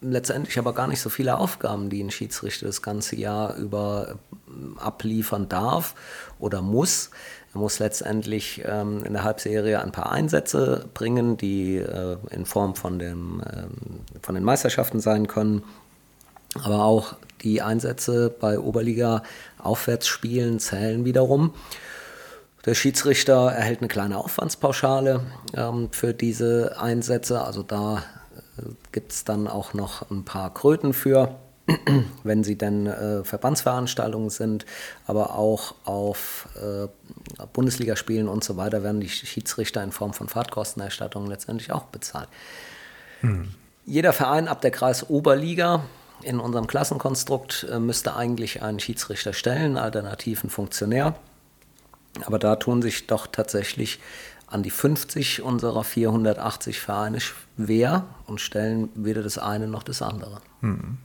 letztendlich 0.00 0.58
aber 0.58 0.72
gar 0.72 0.86
nicht 0.86 1.00
so 1.00 1.10
viele 1.10 1.38
Aufgaben, 1.38 1.90
die 1.90 2.02
ein 2.02 2.10
Schiedsrichter 2.10 2.66
das 2.66 2.82
ganze 2.82 3.16
Jahr 3.16 3.56
über 3.56 4.18
äh, 4.48 4.80
abliefern 4.80 5.48
darf 5.48 5.94
oder 6.38 6.62
muss. 6.62 7.10
Er 7.52 7.60
muss 7.60 7.78
letztendlich 7.78 8.62
ähm, 8.64 9.04
in 9.04 9.12
der 9.12 9.24
Halbserie 9.24 9.82
ein 9.82 9.92
paar 9.92 10.12
Einsätze 10.12 10.86
bringen, 10.94 11.36
die 11.36 11.76
äh, 11.76 12.16
in 12.30 12.46
Form 12.46 12.76
von, 12.76 12.98
dem, 12.98 13.42
ähm, 13.52 14.00
von 14.22 14.34
den 14.34 14.44
Meisterschaften 14.44 15.00
sein 15.00 15.26
können. 15.26 15.62
Aber 16.62 16.84
auch 16.84 17.14
die 17.42 17.62
Einsätze 17.62 18.30
bei 18.30 18.58
Oberliga-Aufwärtsspielen 18.58 20.60
zählen 20.60 21.04
wiederum. 21.04 21.54
Der 22.66 22.74
Schiedsrichter 22.74 23.50
erhält 23.50 23.80
eine 23.80 23.88
kleine 23.88 24.18
Aufwandspauschale 24.18 25.22
ähm, 25.54 25.88
für 25.92 26.12
diese 26.12 26.78
Einsätze. 26.78 27.42
Also 27.42 27.62
da 27.62 28.02
gibt 28.92 29.12
es 29.12 29.24
dann 29.24 29.46
auch 29.46 29.74
noch 29.74 30.10
ein 30.10 30.24
paar 30.24 30.52
Kröten 30.52 30.92
für. 30.92 31.36
wenn 32.24 32.44
sie 32.44 32.56
denn 32.56 32.86
äh, 32.86 33.24
Verbandsveranstaltungen 33.24 34.30
sind, 34.30 34.66
aber 35.06 35.36
auch 35.36 35.74
auf 35.84 36.48
äh, 36.56 36.88
Bundesligaspielen 37.52 38.28
und 38.28 38.44
so 38.44 38.56
weiter 38.56 38.82
werden 38.82 39.00
die 39.00 39.08
Schiedsrichter 39.08 39.82
in 39.82 39.92
Form 39.92 40.12
von 40.12 40.28
Fahrtkostenerstattungen 40.28 41.28
letztendlich 41.28 41.72
auch 41.72 41.84
bezahlt. 41.84 42.28
Hm. 43.20 43.54
Jeder 43.86 44.12
Verein 44.12 44.48
ab 44.48 44.60
der 44.60 44.70
Kreis 44.70 45.08
Oberliga 45.08 45.82
in 46.22 46.38
unserem 46.38 46.66
Klassenkonstrukt 46.66 47.66
äh, 47.70 47.78
müsste 47.78 48.16
eigentlich 48.16 48.62
einen 48.62 48.80
Schiedsrichter 48.80 49.32
stellen, 49.32 49.76
alternativen 49.76 50.50
Funktionär. 50.50 51.14
Aber 52.26 52.38
da 52.38 52.56
tun 52.56 52.82
sich 52.82 53.06
doch 53.06 53.26
tatsächlich 53.26 54.00
an 54.50 54.62
die 54.62 54.70
50 54.70 55.42
unserer 55.42 55.84
480 55.84 56.80
Vereine 56.80 57.20
schwer 57.20 58.04
und 58.26 58.40
stellen 58.40 58.88
weder 58.94 59.22
das 59.22 59.38
eine 59.38 59.68
noch 59.68 59.82
das 59.82 60.02
andere. 60.02 60.40
Hm. 60.60 60.98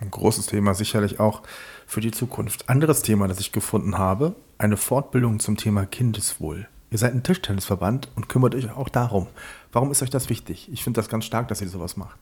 Ein 0.00 0.10
großes 0.10 0.46
Thema 0.46 0.74
sicherlich 0.74 1.18
auch 1.18 1.42
für 1.86 2.00
die 2.00 2.10
Zukunft. 2.10 2.68
Anderes 2.68 3.02
Thema, 3.02 3.26
das 3.26 3.40
ich 3.40 3.50
gefunden 3.50 3.98
habe, 3.98 4.36
eine 4.56 4.76
Fortbildung 4.76 5.40
zum 5.40 5.56
Thema 5.56 5.86
Kindeswohl. 5.86 6.68
Ihr 6.90 6.98
seid 6.98 7.14
ein 7.14 7.22
Tischtennisverband 7.22 8.08
und 8.16 8.28
kümmert 8.28 8.54
euch 8.54 8.70
auch 8.70 8.88
darum. 8.88 9.26
Warum 9.72 9.90
ist 9.90 10.02
euch 10.02 10.10
das 10.10 10.28
wichtig? 10.28 10.68
Ich 10.72 10.84
finde 10.84 10.98
das 10.98 11.08
ganz 11.08 11.24
stark, 11.24 11.48
dass 11.48 11.60
ihr 11.60 11.68
sowas 11.68 11.96
macht. 11.96 12.18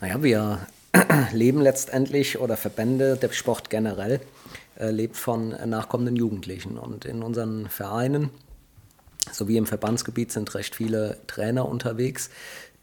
Naja, 0.00 0.22
wir 0.22 0.58
leben 1.32 1.60
letztendlich 1.60 2.38
oder 2.38 2.56
Verbände, 2.56 3.16
der 3.16 3.32
Sport 3.32 3.68
generell, 3.68 4.20
äh, 4.78 4.90
lebt 4.90 5.16
von 5.16 5.50
nachkommenden 5.68 6.16
Jugendlichen. 6.16 6.78
Und 6.78 7.04
in 7.04 7.22
unseren 7.22 7.68
Vereinen 7.68 8.30
sowie 9.32 9.56
im 9.56 9.66
Verbandsgebiet 9.66 10.32
sind 10.32 10.54
recht 10.54 10.74
viele 10.74 11.18
Trainer 11.26 11.68
unterwegs, 11.68 12.30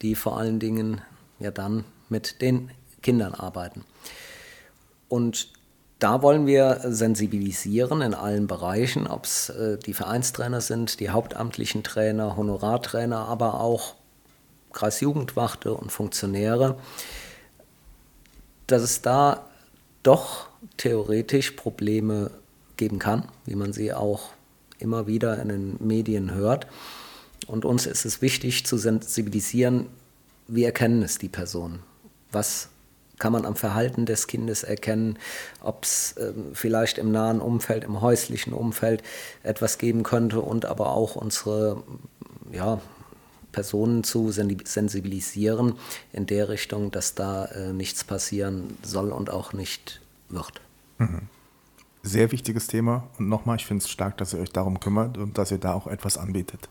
die 0.02 0.16
vor 0.16 0.38
allen 0.38 0.60
Dingen 0.60 1.02
ja 1.40 1.52
dann 1.52 1.86
mit 2.10 2.42
den 2.42 2.72
Kindern 3.02 3.34
arbeiten. 3.34 3.84
Und 5.10 5.50
da 6.00 6.22
wollen 6.22 6.46
wir 6.46 6.82
sensibilisieren 6.84 8.02
in 8.02 8.14
allen 8.14 8.48
Bereichen, 8.48 9.08
ob 9.08 9.26
es 9.26 9.50
äh, 9.50 9.78
die 9.78 9.94
Vereinstrainer 9.94 10.60
sind, 10.60 11.00
die 11.00 11.10
hauptamtlichen 11.10 11.84
Trainer, 11.84 12.36
Honorartrainer, 12.36 13.20
aber 13.20 13.62
auch 13.62 13.96
Kreisjugendwachte 14.74 15.74
und 15.74 15.92
Funktionäre, 15.92 16.78
dass 18.68 18.82
es 18.82 19.02
da 19.02 19.48
doch 20.02 20.48
theoretisch 20.78 21.52
Probleme 21.52 22.32
geben 22.76 23.00
kann, 23.00 23.30
wie 23.46 23.56
man 23.56 23.72
sie 23.72 23.94
auch 23.94 24.32
immer 24.80 25.08
wieder 25.08 25.42
in 25.42 25.50
den 25.50 25.76
Medien 25.80 26.34
hört. 26.34 26.68
Und 27.48 27.66
uns 27.66 27.86
ist 27.86 28.06
es 28.06 28.22
wichtig 28.22 28.66
zu 28.66 28.78
sensibilisieren, 28.78 29.88
wie 30.48 30.64
erkennen 30.64 31.04
es 31.04 31.18
die 31.18 31.30
Personen? 31.30 31.80
Was 32.32 32.70
kann 33.20 33.32
man 33.32 33.46
am 33.46 33.56
Verhalten 33.56 34.06
des 34.06 34.28
Kindes 34.28 34.64
erkennen, 34.64 35.18
ob 35.62 35.84
es 35.84 36.14
äh, 36.18 36.34
vielleicht 36.54 36.98
im 36.98 37.12
nahen 37.12 37.40
Umfeld, 37.40 37.84
im 37.84 38.02
häuslichen 38.02 38.54
Umfeld 38.54 39.04
etwas 39.44 39.78
geben 39.78 40.04
könnte 40.04 40.42
und 40.42 40.66
aber 40.66 40.92
auch 40.92 41.16
unsere 41.16 41.84
ja, 42.52 42.82
Personen 43.52 44.04
zu 44.04 44.32
sensibilisieren 44.32 45.76
in 46.12 46.26
der 46.26 46.50
Richtung, 46.50 46.92
dass 46.92 47.16
da 47.16 47.46
äh, 47.46 47.72
nichts 47.72 48.04
passieren 48.04 48.78
soll 48.84 49.12
und 49.12 49.30
auch 49.30 49.54
nicht 49.54 50.02
wird. 50.30 50.60
Mhm. 50.98 51.30
Sehr 52.06 52.34
wichtiges 52.34 52.68
Thema 52.68 53.08
und 53.18 53.30
nochmal, 53.30 53.56
ich 53.56 53.66
finde 53.66 53.82
es 53.82 53.90
stark, 53.90 54.18
dass 54.18 54.34
ihr 54.34 54.40
euch 54.42 54.52
darum 54.52 54.82
kümmert 54.82 55.18
und 55.18 55.38
dass 55.38 55.52
ihr 55.52 55.58
da 55.58 55.74
auch 55.74 55.88
etwas 55.88 56.18
anbietet. 56.18 56.70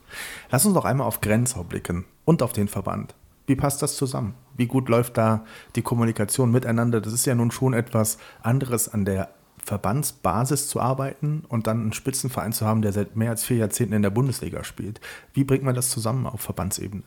Lass 0.50 0.66
uns 0.66 0.74
doch 0.74 0.84
einmal 0.84 1.06
auf 1.06 1.22
Grenzau 1.22 1.64
blicken 1.64 2.04
und 2.26 2.42
auf 2.42 2.52
den 2.52 2.68
Verband. 2.68 3.14
Wie 3.46 3.56
passt 3.56 3.80
das 3.80 3.96
zusammen? 3.96 4.34
Wie 4.56 4.66
gut 4.66 4.90
läuft 4.90 5.16
da 5.16 5.44
die 5.74 5.80
Kommunikation 5.80 6.52
miteinander? 6.52 7.00
Das 7.00 7.14
ist 7.14 7.24
ja 7.24 7.34
nun 7.34 7.50
schon 7.50 7.72
etwas 7.72 8.18
anderes 8.42 8.88
an 8.90 9.06
der 9.06 9.30
Verbandsbasis 9.64 10.68
zu 10.68 10.80
arbeiten 10.80 11.44
und 11.48 11.66
dann 11.66 11.80
einen 11.80 11.92
Spitzenverein 11.92 12.52
zu 12.52 12.66
haben, 12.66 12.82
der 12.82 12.92
seit 12.92 13.16
mehr 13.16 13.30
als 13.30 13.44
vier 13.44 13.56
Jahrzehnten 13.56 13.94
in 13.94 14.02
der 14.02 14.10
Bundesliga 14.10 14.64
spielt. 14.64 15.00
Wie 15.32 15.44
bringt 15.44 15.64
man 15.64 15.74
das 15.74 15.88
zusammen 15.88 16.26
auf 16.26 16.42
Verbandsebene? 16.42 17.04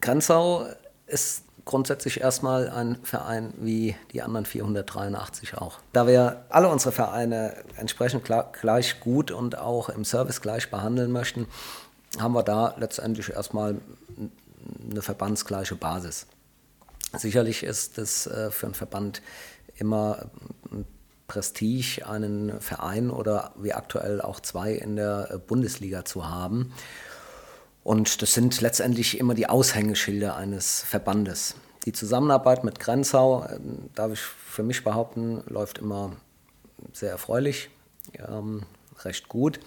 Granzau 0.00 0.66
ist 1.06 1.44
grundsätzlich 1.70 2.20
erstmal 2.20 2.68
ein 2.68 2.98
Verein 3.04 3.54
wie 3.58 3.94
die 4.12 4.22
anderen 4.22 4.44
483 4.44 5.56
auch. 5.56 5.78
Da 5.92 6.08
wir 6.08 6.44
alle 6.48 6.66
unsere 6.66 6.90
Vereine 6.90 7.54
entsprechend 7.76 8.24
gleich 8.24 8.98
gut 8.98 9.30
und 9.30 9.56
auch 9.56 9.88
im 9.88 10.04
Service 10.04 10.40
gleich 10.40 10.68
behandeln 10.68 11.12
möchten, 11.12 11.46
haben 12.18 12.34
wir 12.34 12.42
da 12.42 12.74
letztendlich 12.76 13.30
erstmal 13.30 13.76
eine 14.90 15.00
verbandsgleiche 15.00 15.76
Basis. 15.76 16.26
Sicherlich 17.16 17.62
ist 17.62 17.98
es 17.98 18.26
äh, 18.26 18.50
für 18.50 18.66
einen 18.66 18.74
Verband 18.74 19.22
immer 19.76 20.26
Prestige, 21.28 22.04
einen 22.04 22.60
Verein 22.60 23.10
oder 23.10 23.52
wie 23.56 23.74
aktuell 23.74 24.20
auch 24.20 24.40
zwei 24.40 24.72
in 24.72 24.96
der 24.96 25.28
äh, 25.30 25.38
Bundesliga 25.38 26.04
zu 26.04 26.28
haben. 26.28 26.72
Und 27.82 28.22
das 28.22 28.34
sind 28.34 28.60
letztendlich 28.60 29.18
immer 29.18 29.34
die 29.34 29.48
Aushängeschilder 29.48 30.36
eines 30.36 30.82
Verbandes. 30.82 31.54
Die 31.86 31.92
Zusammenarbeit 31.92 32.62
mit 32.62 32.78
Grenzau, 32.78 33.44
äh, 33.44 33.58
darf 33.94 34.12
ich 34.12 34.20
für 34.20 34.62
mich 34.62 34.84
behaupten, 34.84 35.42
läuft 35.46 35.78
immer 35.78 36.12
sehr 36.92 37.10
erfreulich, 37.10 37.70
ähm, 38.18 38.64
recht 39.04 39.28
gut, 39.28 39.60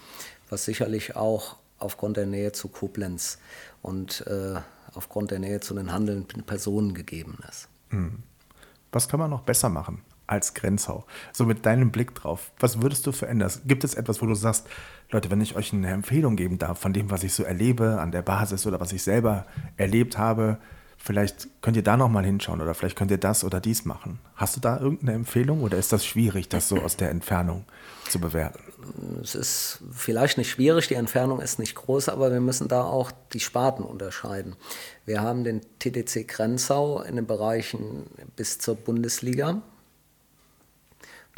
was 0.49 0.65
sicherlich 0.65 1.15
auch 1.15 1.55
aufgrund 1.79 2.17
der 2.17 2.27
Nähe 2.27 2.51
zu 2.51 2.67
Koblenz 2.67 3.39
und 3.81 4.25
äh, 4.27 4.59
aufgrund 4.93 5.31
der 5.31 5.39
Nähe 5.39 5.59
zu 5.59 5.73
den 5.73 5.91
handelnden 5.91 6.43
Personen 6.43 6.93
gegeben 6.93 7.39
ist. 7.49 7.67
Hm. 7.89 8.21
Was 8.91 9.09
kann 9.09 9.19
man 9.19 9.31
noch 9.31 9.41
besser 9.41 9.69
machen 9.69 10.03
als 10.27 10.53
Grenzau? 10.53 11.05
So 11.31 11.45
mit 11.45 11.65
deinem 11.65 11.91
Blick 11.91 12.15
drauf, 12.15 12.51
was 12.59 12.81
würdest 12.81 13.05
du 13.07 13.11
verändern? 13.11 13.51
Gibt 13.65 13.83
es 13.83 13.93
etwas, 13.93 14.21
wo 14.21 14.25
du 14.25 14.35
sagst, 14.35 14.67
Leute, 15.11 15.29
wenn 15.31 15.41
ich 15.41 15.55
euch 15.55 15.73
eine 15.73 15.89
Empfehlung 15.89 16.35
geben 16.35 16.57
darf 16.57 16.79
von 16.79 16.93
dem, 16.93 17.11
was 17.11 17.23
ich 17.23 17.33
so 17.33 17.43
erlebe 17.43 17.99
an 17.99 18.11
der 18.11 18.21
Basis 18.21 18.65
oder 18.65 18.79
was 18.79 18.93
ich 18.93 19.03
selber 19.03 19.45
erlebt 19.77 20.17
habe, 20.17 20.59
Vielleicht 21.05 21.49
könnt 21.61 21.75
ihr 21.75 21.83
da 21.83 21.97
nochmal 21.97 22.23
hinschauen 22.23 22.61
oder 22.61 22.73
vielleicht 22.73 22.95
könnt 22.95 23.11
ihr 23.11 23.17
das 23.17 23.43
oder 23.43 23.59
dies 23.59 23.83
machen. 23.83 24.19
Hast 24.35 24.55
du 24.55 24.61
da 24.61 24.79
irgendeine 24.79 25.11
Empfehlung 25.11 25.61
oder 25.61 25.77
ist 25.77 25.91
das 25.91 26.05
schwierig, 26.05 26.47
das 26.47 26.69
so 26.69 26.77
aus 26.77 26.95
der 26.95 27.09
Entfernung 27.09 27.65
zu 28.07 28.21
bewerten? 28.21 28.59
Es 29.21 29.35
ist 29.35 29.83
vielleicht 29.91 30.37
nicht 30.37 30.49
schwierig, 30.49 30.87
die 30.87 30.93
Entfernung 30.93 31.41
ist 31.41 31.59
nicht 31.59 31.75
groß, 31.75 32.07
aber 32.07 32.31
wir 32.31 32.39
müssen 32.39 32.69
da 32.69 32.83
auch 32.85 33.11
die 33.33 33.41
Sparten 33.41 33.83
unterscheiden. 33.83 34.55
Wir 35.05 35.19
haben 35.19 35.43
den 35.43 35.59
TTC 35.79 36.25
Grenzau 36.25 37.01
in 37.01 37.17
den 37.17 37.27
Bereichen 37.27 38.05
bis 38.37 38.59
zur 38.59 38.75
Bundesliga. 38.75 39.61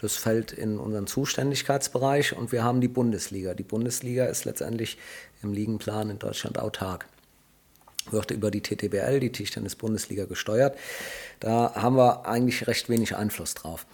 Das 0.02 0.18
fällt 0.18 0.52
in 0.52 0.78
unseren 0.78 1.08
Zuständigkeitsbereich 1.08 2.36
und 2.36 2.52
wir 2.52 2.64
haben 2.64 2.82
die 2.82 2.88
Bundesliga. 2.88 3.54
Die 3.54 3.64
Bundesliga 3.64 4.25
ist 4.25 4.46
letztendlich 4.46 4.98
im 5.42 5.54
Ligenplan 5.54 6.10
in 6.10 6.20
Deutschland 6.20 6.60
autark 6.60 7.08
wird 8.12 8.32
über 8.32 8.52
die 8.52 8.62
TTBL, 8.62 9.20
die 9.20 9.32
Tischtennis-Bundesliga, 9.32 10.25
gesteuert. 10.25 10.78
Da 11.40 11.74
haben 11.75 11.98
wir 11.98 12.28
eigentlich 12.28 12.68
recht 12.68 12.90
wenig 12.90 13.16
Einfluss 13.16 13.54
drauf. 13.54 13.86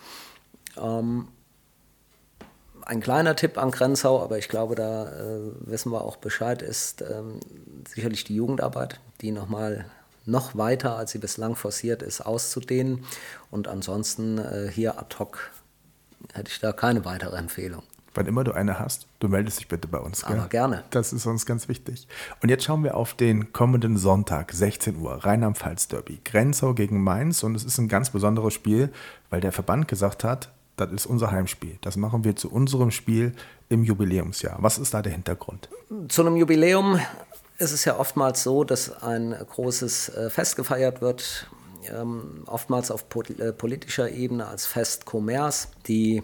Ähm, 0.77 1.27
ein 2.83 3.01
kleiner 3.01 3.35
Tipp 3.35 3.57
an 3.57 3.71
Grenzau, 3.71 4.21
aber 4.21 4.37
ich 4.37 4.49
glaube, 4.49 4.75
da 4.75 5.05
äh, 5.05 5.39
wissen 5.61 5.91
wir 5.91 6.03
auch 6.03 6.17
Bescheid, 6.17 6.61
ist 6.61 7.01
ähm, 7.01 7.39
sicherlich 7.87 8.23
die 8.23 8.35
Jugendarbeit, 8.35 8.99
die 9.21 9.31
nochmal 9.31 9.85
noch 10.25 10.55
weiter, 10.55 10.97
als 10.97 11.11
sie 11.11 11.17
bislang 11.17 11.55
forciert 11.55 12.01
ist, 12.03 12.21
auszudehnen. 12.21 13.05
Und 13.49 13.67
ansonsten 13.67 14.37
äh, 14.37 14.69
hier 14.71 14.99
ad 14.99 15.15
hoc 15.19 15.51
hätte 16.33 16.51
ich 16.51 16.59
da 16.59 16.71
keine 16.71 17.05
weitere 17.05 17.37
Empfehlung. 17.37 17.83
Wann 18.13 18.25
immer 18.25 18.43
du 18.43 18.51
eine 18.51 18.77
hast, 18.77 19.07
du 19.19 19.29
meldest 19.29 19.59
dich 19.59 19.67
bitte 19.69 19.87
bei 19.87 19.97
uns. 19.97 20.25
Gell? 20.25 20.37
Aber 20.37 20.49
gerne. 20.49 20.83
Das 20.89 21.13
ist 21.13 21.25
uns 21.25 21.45
ganz 21.45 21.69
wichtig. 21.69 22.07
Und 22.41 22.49
jetzt 22.49 22.65
schauen 22.65 22.83
wir 22.83 22.95
auf 22.95 23.13
den 23.13 23.53
kommenden 23.53 23.97
Sonntag, 23.97 24.51
16 24.51 24.97
Uhr, 24.97 25.23
Rheinland-Pfalz-Derby. 25.23 26.19
Grenzau 26.25 26.73
gegen 26.73 27.01
Mainz. 27.01 27.41
Und 27.43 27.55
es 27.55 27.63
ist 27.63 27.77
ein 27.77 27.87
ganz 27.87 28.09
besonderes 28.09 28.53
Spiel, 28.53 28.91
weil 29.29 29.39
der 29.39 29.53
Verband 29.53 29.87
gesagt 29.87 30.25
hat, 30.25 30.51
das 30.75 30.91
ist 30.91 31.05
unser 31.05 31.31
Heimspiel. 31.31 31.77
Das 31.81 31.95
machen 31.95 32.25
wir 32.25 32.35
zu 32.35 32.51
unserem 32.51 32.91
Spiel 32.91 33.33
im 33.69 33.83
Jubiläumsjahr. 33.83 34.57
Was 34.59 34.77
ist 34.77 34.93
da 34.93 35.01
der 35.01 35.13
Hintergrund? 35.13 35.69
Zu 36.09 36.21
einem 36.21 36.35
Jubiläum 36.35 36.99
ist 37.59 37.71
es 37.71 37.85
ja 37.85 37.97
oftmals 37.97 38.43
so, 38.43 38.63
dass 38.63 39.01
ein 39.03 39.31
großes 39.31 40.09
äh, 40.09 40.29
Fest 40.29 40.55
gefeiert 40.55 41.01
wird, 41.01 41.47
ähm, 41.89 42.43
oftmals 42.45 42.91
auf 42.91 43.05
äh, 43.39 43.51
politischer 43.53 44.09
Ebene 44.09 44.47
als 44.47 44.65
Fest 44.65 45.05
Commerce. 45.05 45.67
Die 45.87 46.23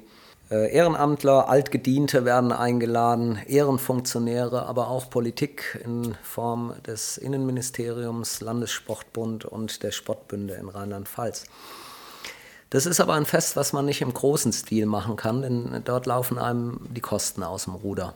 äh, 0.49 0.71
Ehrenamtler, 0.71 1.49
Altgediente 1.49 2.23
werden 2.23 2.51
eingeladen, 2.51 3.39
Ehrenfunktionäre, 3.47 4.65
aber 4.65 4.89
auch 4.89 5.09
Politik 5.09 5.79
in 5.83 6.15
Form 6.23 6.73
des 6.85 7.17
Innenministeriums, 7.17 8.41
Landessportbund 8.41 9.45
und 9.45 9.83
der 9.83 9.91
Sportbünde 9.91 10.53
in 10.53 10.69
Rheinland-Pfalz. 10.69 11.45
Das 12.69 12.85
ist 12.85 12.99
aber 12.99 13.13
ein 13.13 13.25
Fest, 13.25 13.55
was 13.55 13.73
man 13.73 13.85
nicht 13.85 14.01
im 14.01 14.13
großen 14.13 14.51
Stil 14.51 14.85
machen 14.85 15.15
kann, 15.15 15.41
denn 15.41 15.81
dort 15.85 16.05
laufen 16.05 16.37
einem 16.37 16.81
die 16.89 17.01
Kosten 17.01 17.43
aus 17.43 17.63
dem 17.65 17.75
Ruder. 17.75 18.13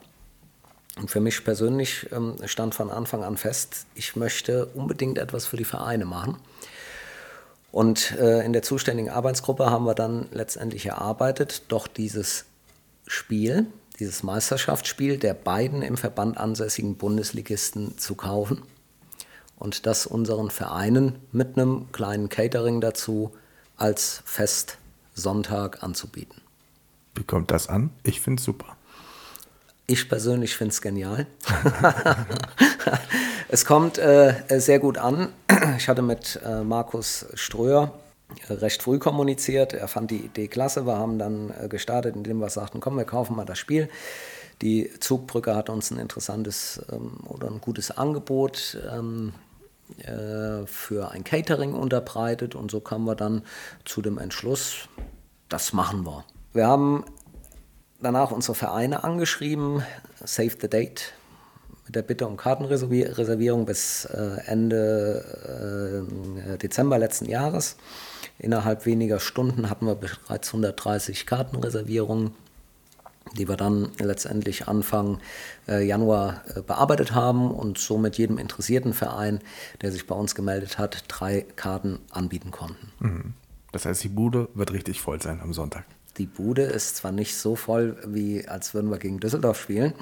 Und 0.97 1.09
für 1.09 1.21
mich 1.21 1.43
persönlich 1.43 2.07
ähm, 2.11 2.35
stand 2.45 2.75
von 2.75 2.91
Anfang 2.91 3.23
an 3.23 3.37
fest, 3.37 3.85
ich 3.95 4.15
möchte 4.15 4.65
unbedingt 4.67 5.17
etwas 5.17 5.45
für 5.45 5.57
die 5.57 5.65
Vereine 5.65 6.05
machen. 6.05 6.37
Und 7.71 8.11
äh, 8.17 8.43
in 8.43 8.53
der 8.53 8.63
zuständigen 8.63 9.09
Arbeitsgruppe 9.09 9.69
haben 9.69 9.85
wir 9.85 9.95
dann 9.95 10.27
letztendlich 10.31 10.85
erarbeitet, 10.85 11.63
doch 11.69 11.87
dieses 11.87 12.45
Spiel, 13.07 13.67
dieses 13.99 14.23
Meisterschaftsspiel 14.23 15.17
der 15.17 15.33
beiden 15.33 15.81
im 15.81 15.95
Verband 15.95 16.37
ansässigen 16.37 16.95
Bundesligisten 16.95 17.97
zu 17.97 18.15
kaufen 18.15 18.63
und 19.57 19.85
das 19.85 20.05
unseren 20.05 20.49
Vereinen 20.49 21.15
mit 21.31 21.57
einem 21.57 21.91
kleinen 21.91 22.27
Catering 22.29 22.81
dazu 22.81 23.31
als 23.77 24.21
Fest 24.25 24.77
Sonntag 25.13 25.83
anzubieten. 25.83 26.41
Wie 27.15 27.23
kommt 27.23 27.51
das 27.51 27.67
an? 27.67 27.91
Ich 28.03 28.21
finde 28.21 28.39
es 28.39 28.45
super. 28.45 28.75
Ich 29.87 30.09
persönlich 30.09 30.55
finde 30.55 30.71
es 30.71 30.81
genial. 30.81 31.27
es 33.51 33.65
kommt 33.65 33.97
äh, 33.97 34.33
sehr 34.59 34.79
gut 34.79 34.97
an. 34.97 35.29
Ich 35.77 35.87
hatte 35.87 36.01
mit 36.01 36.39
äh, 36.45 36.63
Markus 36.63 37.25
Ströer 37.33 37.91
recht 38.49 38.81
früh 38.81 38.97
kommuniziert. 38.97 39.73
Er 39.73 39.87
fand 39.87 40.09
die 40.09 40.25
Idee 40.25 40.47
klasse. 40.47 40.85
Wir 40.85 40.97
haben 40.97 41.19
dann 41.19 41.53
äh, 41.61 41.67
gestartet, 41.67 42.15
indem 42.15 42.39
wir 42.39 42.49
sagten, 42.49 42.79
komm, 42.79 42.97
wir 42.97 43.03
kaufen 43.03 43.35
mal 43.35 43.45
das 43.45 43.59
Spiel. 43.59 43.89
Die 44.61 44.89
Zugbrücke 44.99 45.55
hat 45.55 45.69
uns 45.69 45.91
ein 45.91 45.97
interessantes 45.97 46.81
ähm, 46.91 47.17
oder 47.27 47.47
ein 47.47 47.59
gutes 47.59 47.91
Angebot 47.91 48.77
ähm, 48.89 49.33
äh, 49.97 50.65
für 50.65 51.11
ein 51.11 51.23
Catering 51.23 51.73
unterbreitet 51.73 52.55
und 52.55 52.71
so 52.71 52.79
kamen 52.79 53.05
wir 53.05 53.15
dann 53.15 53.43
zu 53.83 54.01
dem 54.01 54.17
Entschluss, 54.17 54.87
das 55.49 55.73
machen 55.73 56.05
wir. 56.05 56.23
Wir 56.53 56.67
haben 56.67 57.03
danach 57.99 58.31
unsere 58.31 58.55
Vereine 58.55 59.03
angeschrieben, 59.03 59.83
Save 60.23 60.53
the 60.61 60.69
Date, 60.69 61.13
mit 61.91 61.97
der 61.97 62.03
Bitte 62.03 62.25
um 62.25 62.37
Kartenreservierung 62.37 63.65
bis 63.65 64.05
äh, 64.05 64.37
Ende 64.45 66.05
äh, 66.53 66.57
Dezember 66.57 66.97
letzten 66.97 67.25
Jahres. 67.25 67.75
Innerhalb 68.39 68.85
weniger 68.85 69.19
Stunden 69.19 69.69
hatten 69.69 69.87
wir 69.87 69.95
bereits 69.95 70.47
130 70.49 71.25
Kartenreservierungen, 71.25 72.31
die 73.37 73.49
wir 73.49 73.57
dann 73.57 73.89
letztendlich 73.99 74.69
Anfang 74.69 75.19
äh, 75.67 75.85
Januar 75.85 76.45
bearbeitet 76.65 77.13
haben 77.13 77.51
und 77.51 77.77
somit 77.77 78.17
jedem 78.17 78.37
interessierten 78.37 78.93
Verein, 78.93 79.41
der 79.81 79.91
sich 79.91 80.07
bei 80.07 80.15
uns 80.15 80.33
gemeldet 80.33 80.77
hat, 80.77 81.03
drei 81.09 81.45
Karten 81.57 81.99
anbieten 82.09 82.51
konnten. 82.51 82.93
Mhm. 82.99 83.33
Das 83.73 83.85
heißt, 83.85 84.01
die 84.03 84.09
Bude 84.09 84.47
wird 84.53 84.71
richtig 84.71 85.01
voll 85.01 85.21
sein 85.21 85.41
am 85.41 85.53
Sonntag. 85.53 85.83
Die 86.21 86.27
Bude 86.27 86.61
ist 86.61 86.97
zwar 86.97 87.11
nicht 87.11 87.35
so 87.35 87.55
voll, 87.55 87.97
wie 88.05 88.47
als 88.47 88.75
würden 88.75 88.91
wir 88.91 88.99
gegen 88.99 89.19
Düsseldorf 89.19 89.59
spielen, 89.59 89.95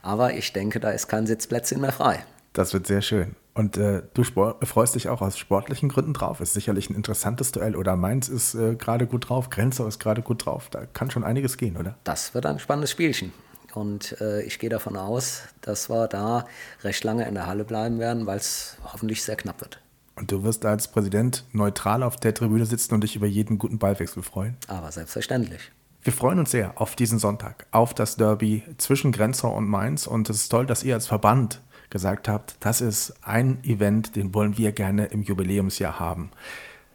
aber 0.00 0.34
ich 0.34 0.52
denke, 0.52 0.78
da 0.78 0.90
ist 0.90 1.08
kein 1.08 1.26
Sitzplätzchen 1.26 1.80
mehr 1.80 1.90
frei. 1.90 2.24
Das 2.52 2.72
wird 2.72 2.86
sehr 2.86 3.02
schön. 3.02 3.34
Und 3.52 3.76
äh, 3.76 4.02
du 4.14 4.22
freust 4.22 4.94
dich 4.94 5.08
auch 5.08 5.22
aus 5.22 5.36
sportlichen 5.36 5.88
Gründen 5.88 6.12
drauf. 6.12 6.40
Ist 6.40 6.54
sicherlich 6.54 6.88
ein 6.88 6.94
interessantes 6.94 7.50
Duell. 7.50 7.74
Oder 7.74 7.96
Mainz 7.96 8.28
ist 8.28 8.54
äh, 8.54 8.76
gerade 8.76 9.08
gut 9.08 9.28
drauf, 9.28 9.50
Grenzau 9.50 9.88
ist 9.88 9.98
gerade 9.98 10.22
gut 10.22 10.46
drauf. 10.46 10.68
Da 10.70 10.86
kann 10.86 11.10
schon 11.10 11.24
einiges 11.24 11.56
gehen, 11.56 11.76
oder? 11.76 11.96
Das 12.04 12.32
wird 12.32 12.46
ein 12.46 12.60
spannendes 12.60 12.92
Spielchen. 12.92 13.32
Und 13.74 14.20
äh, 14.20 14.42
ich 14.42 14.60
gehe 14.60 14.70
davon 14.70 14.96
aus, 14.96 15.42
dass 15.62 15.90
wir 15.90 16.06
da 16.06 16.46
recht 16.84 17.02
lange 17.02 17.26
in 17.26 17.34
der 17.34 17.48
Halle 17.48 17.64
bleiben 17.64 17.98
werden, 17.98 18.26
weil 18.26 18.38
es 18.38 18.76
hoffentlich 18.84 19.24
sehr 19.24 19.34
knapp 19.34 19.60
wird. 19.60 19.80
Und 20.20 20.30
du 20.30 20.44
wirst 20.44 20.66
als 20.66 20.88
Präsident 20.88 21.46
neutral 21.52 22.02
auf 22.02 22.16
der 22.16 22.34
Tribüne 22.34 22.66
sitzen 22.66 22.92
und 22.92 23.02
dich 23.02 23.16
über 23.16 23.26
jeden 23.26 23.56
guten 23.56 23.78
Ballwechsel 23.78 24.22
freuen? 24.22 24.56
Aber 24.68 24.92
selbstverständlich. 24.92 25.72
Wir 26.02 26.12
freuen 26.12 26.38
uns 26.38 26.50
sehr 26.50 26.78
auf 26.80 26.94
diesen 26.94 27.18
Sonntag, 27.18 27.66
auf 27.70 27.94
das 27.94 28.16
Derby 28.16 28.62
zwischen 28.76 29.12
Grenzau 29.12 29.54
und 29.56 29.66
Mainz. 29.66 30.06
Und 30.06 30.28
es 30.28 30.36
ist 30.36 30.48
toll, 30.50 30.66
dass 30.66 30.84
ihr 30.84 30.94
als 30.94 31.06
Verband 31.06 31.62
gesagt 31.88 32.28
habt, 32.28 32.56
das 32.60 32.82
ist 32.82 33.14
ein 33.22 33.64
Event, 33.64 34.14
den 34.14 34.34
wollen 34.34 34.58
wir 34.58 34.72
gerne 34.72 35.06
im 35.06 35.22
Jubiläumsjahr 35.22 35.98
haben. 35.98 36.30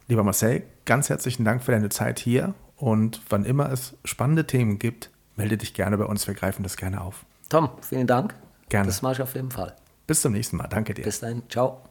Lieber 0.08 0.24
Marcel, 0.24 0.64
ganz 0.86 1.10
herzlichen 1.10 1.46
Dank 1.46 1.64
für 1.64 1.72
deine 1.72 1.90
Zeit 1.90 2.20
hier. 2.20 2.54
Und 2.78 3.22
wann 3.30 3.44
immer 3.44 3.72
es 3.72 3.96
spannende 4.06 4.46
Themen 4.46 4.78
gibt, 4.78 5.10
melde 5.36 5.58
dich 5.58 5.74
gerne 5.74 5.98
bei 5.98 6.06
uns. 6.06 6.28
Wir 6.28 6.36
greifen 6.36 6.62
das 6.62 6.78
gerne 6.78 7.02
auf. 7.02 7.26
Tom, 7.50 7.70
vielen 7.82 8.06
Dank. 8.06 8.36
Gerne. 8.70 8.86
Das 8.86 9.02
mache 9.02 9.14
ich 9.14 9.22
auf 9.22 9.34
jeden 9.34 9.52
Fall. 9.52 9.76
Bis 10.06 10.22
zum 10.22 10.34
nächsten 10.34 10.58
Mal. 10.58 10.68
Danke 10.68 10.94
dir. 10.94 11.04
Bis 11.04 11.20
dahin. 11.20 11.42
Ciao. 11.50 11.82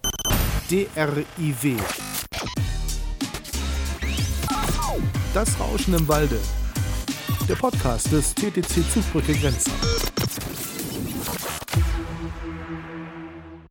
DRIW. 0.70 1.76
Das 5.34 5.60
Rauschen 5.60 5.94
im 5.94 6.08
Walde. 6.08 6.40
Der 7.48 7.56
Podcast 7.56 8.10
des 8.10 8.34
TTC 8.34 8.82
Zugbrücke 8.92 9.34
Grenzer. 9.34 9.72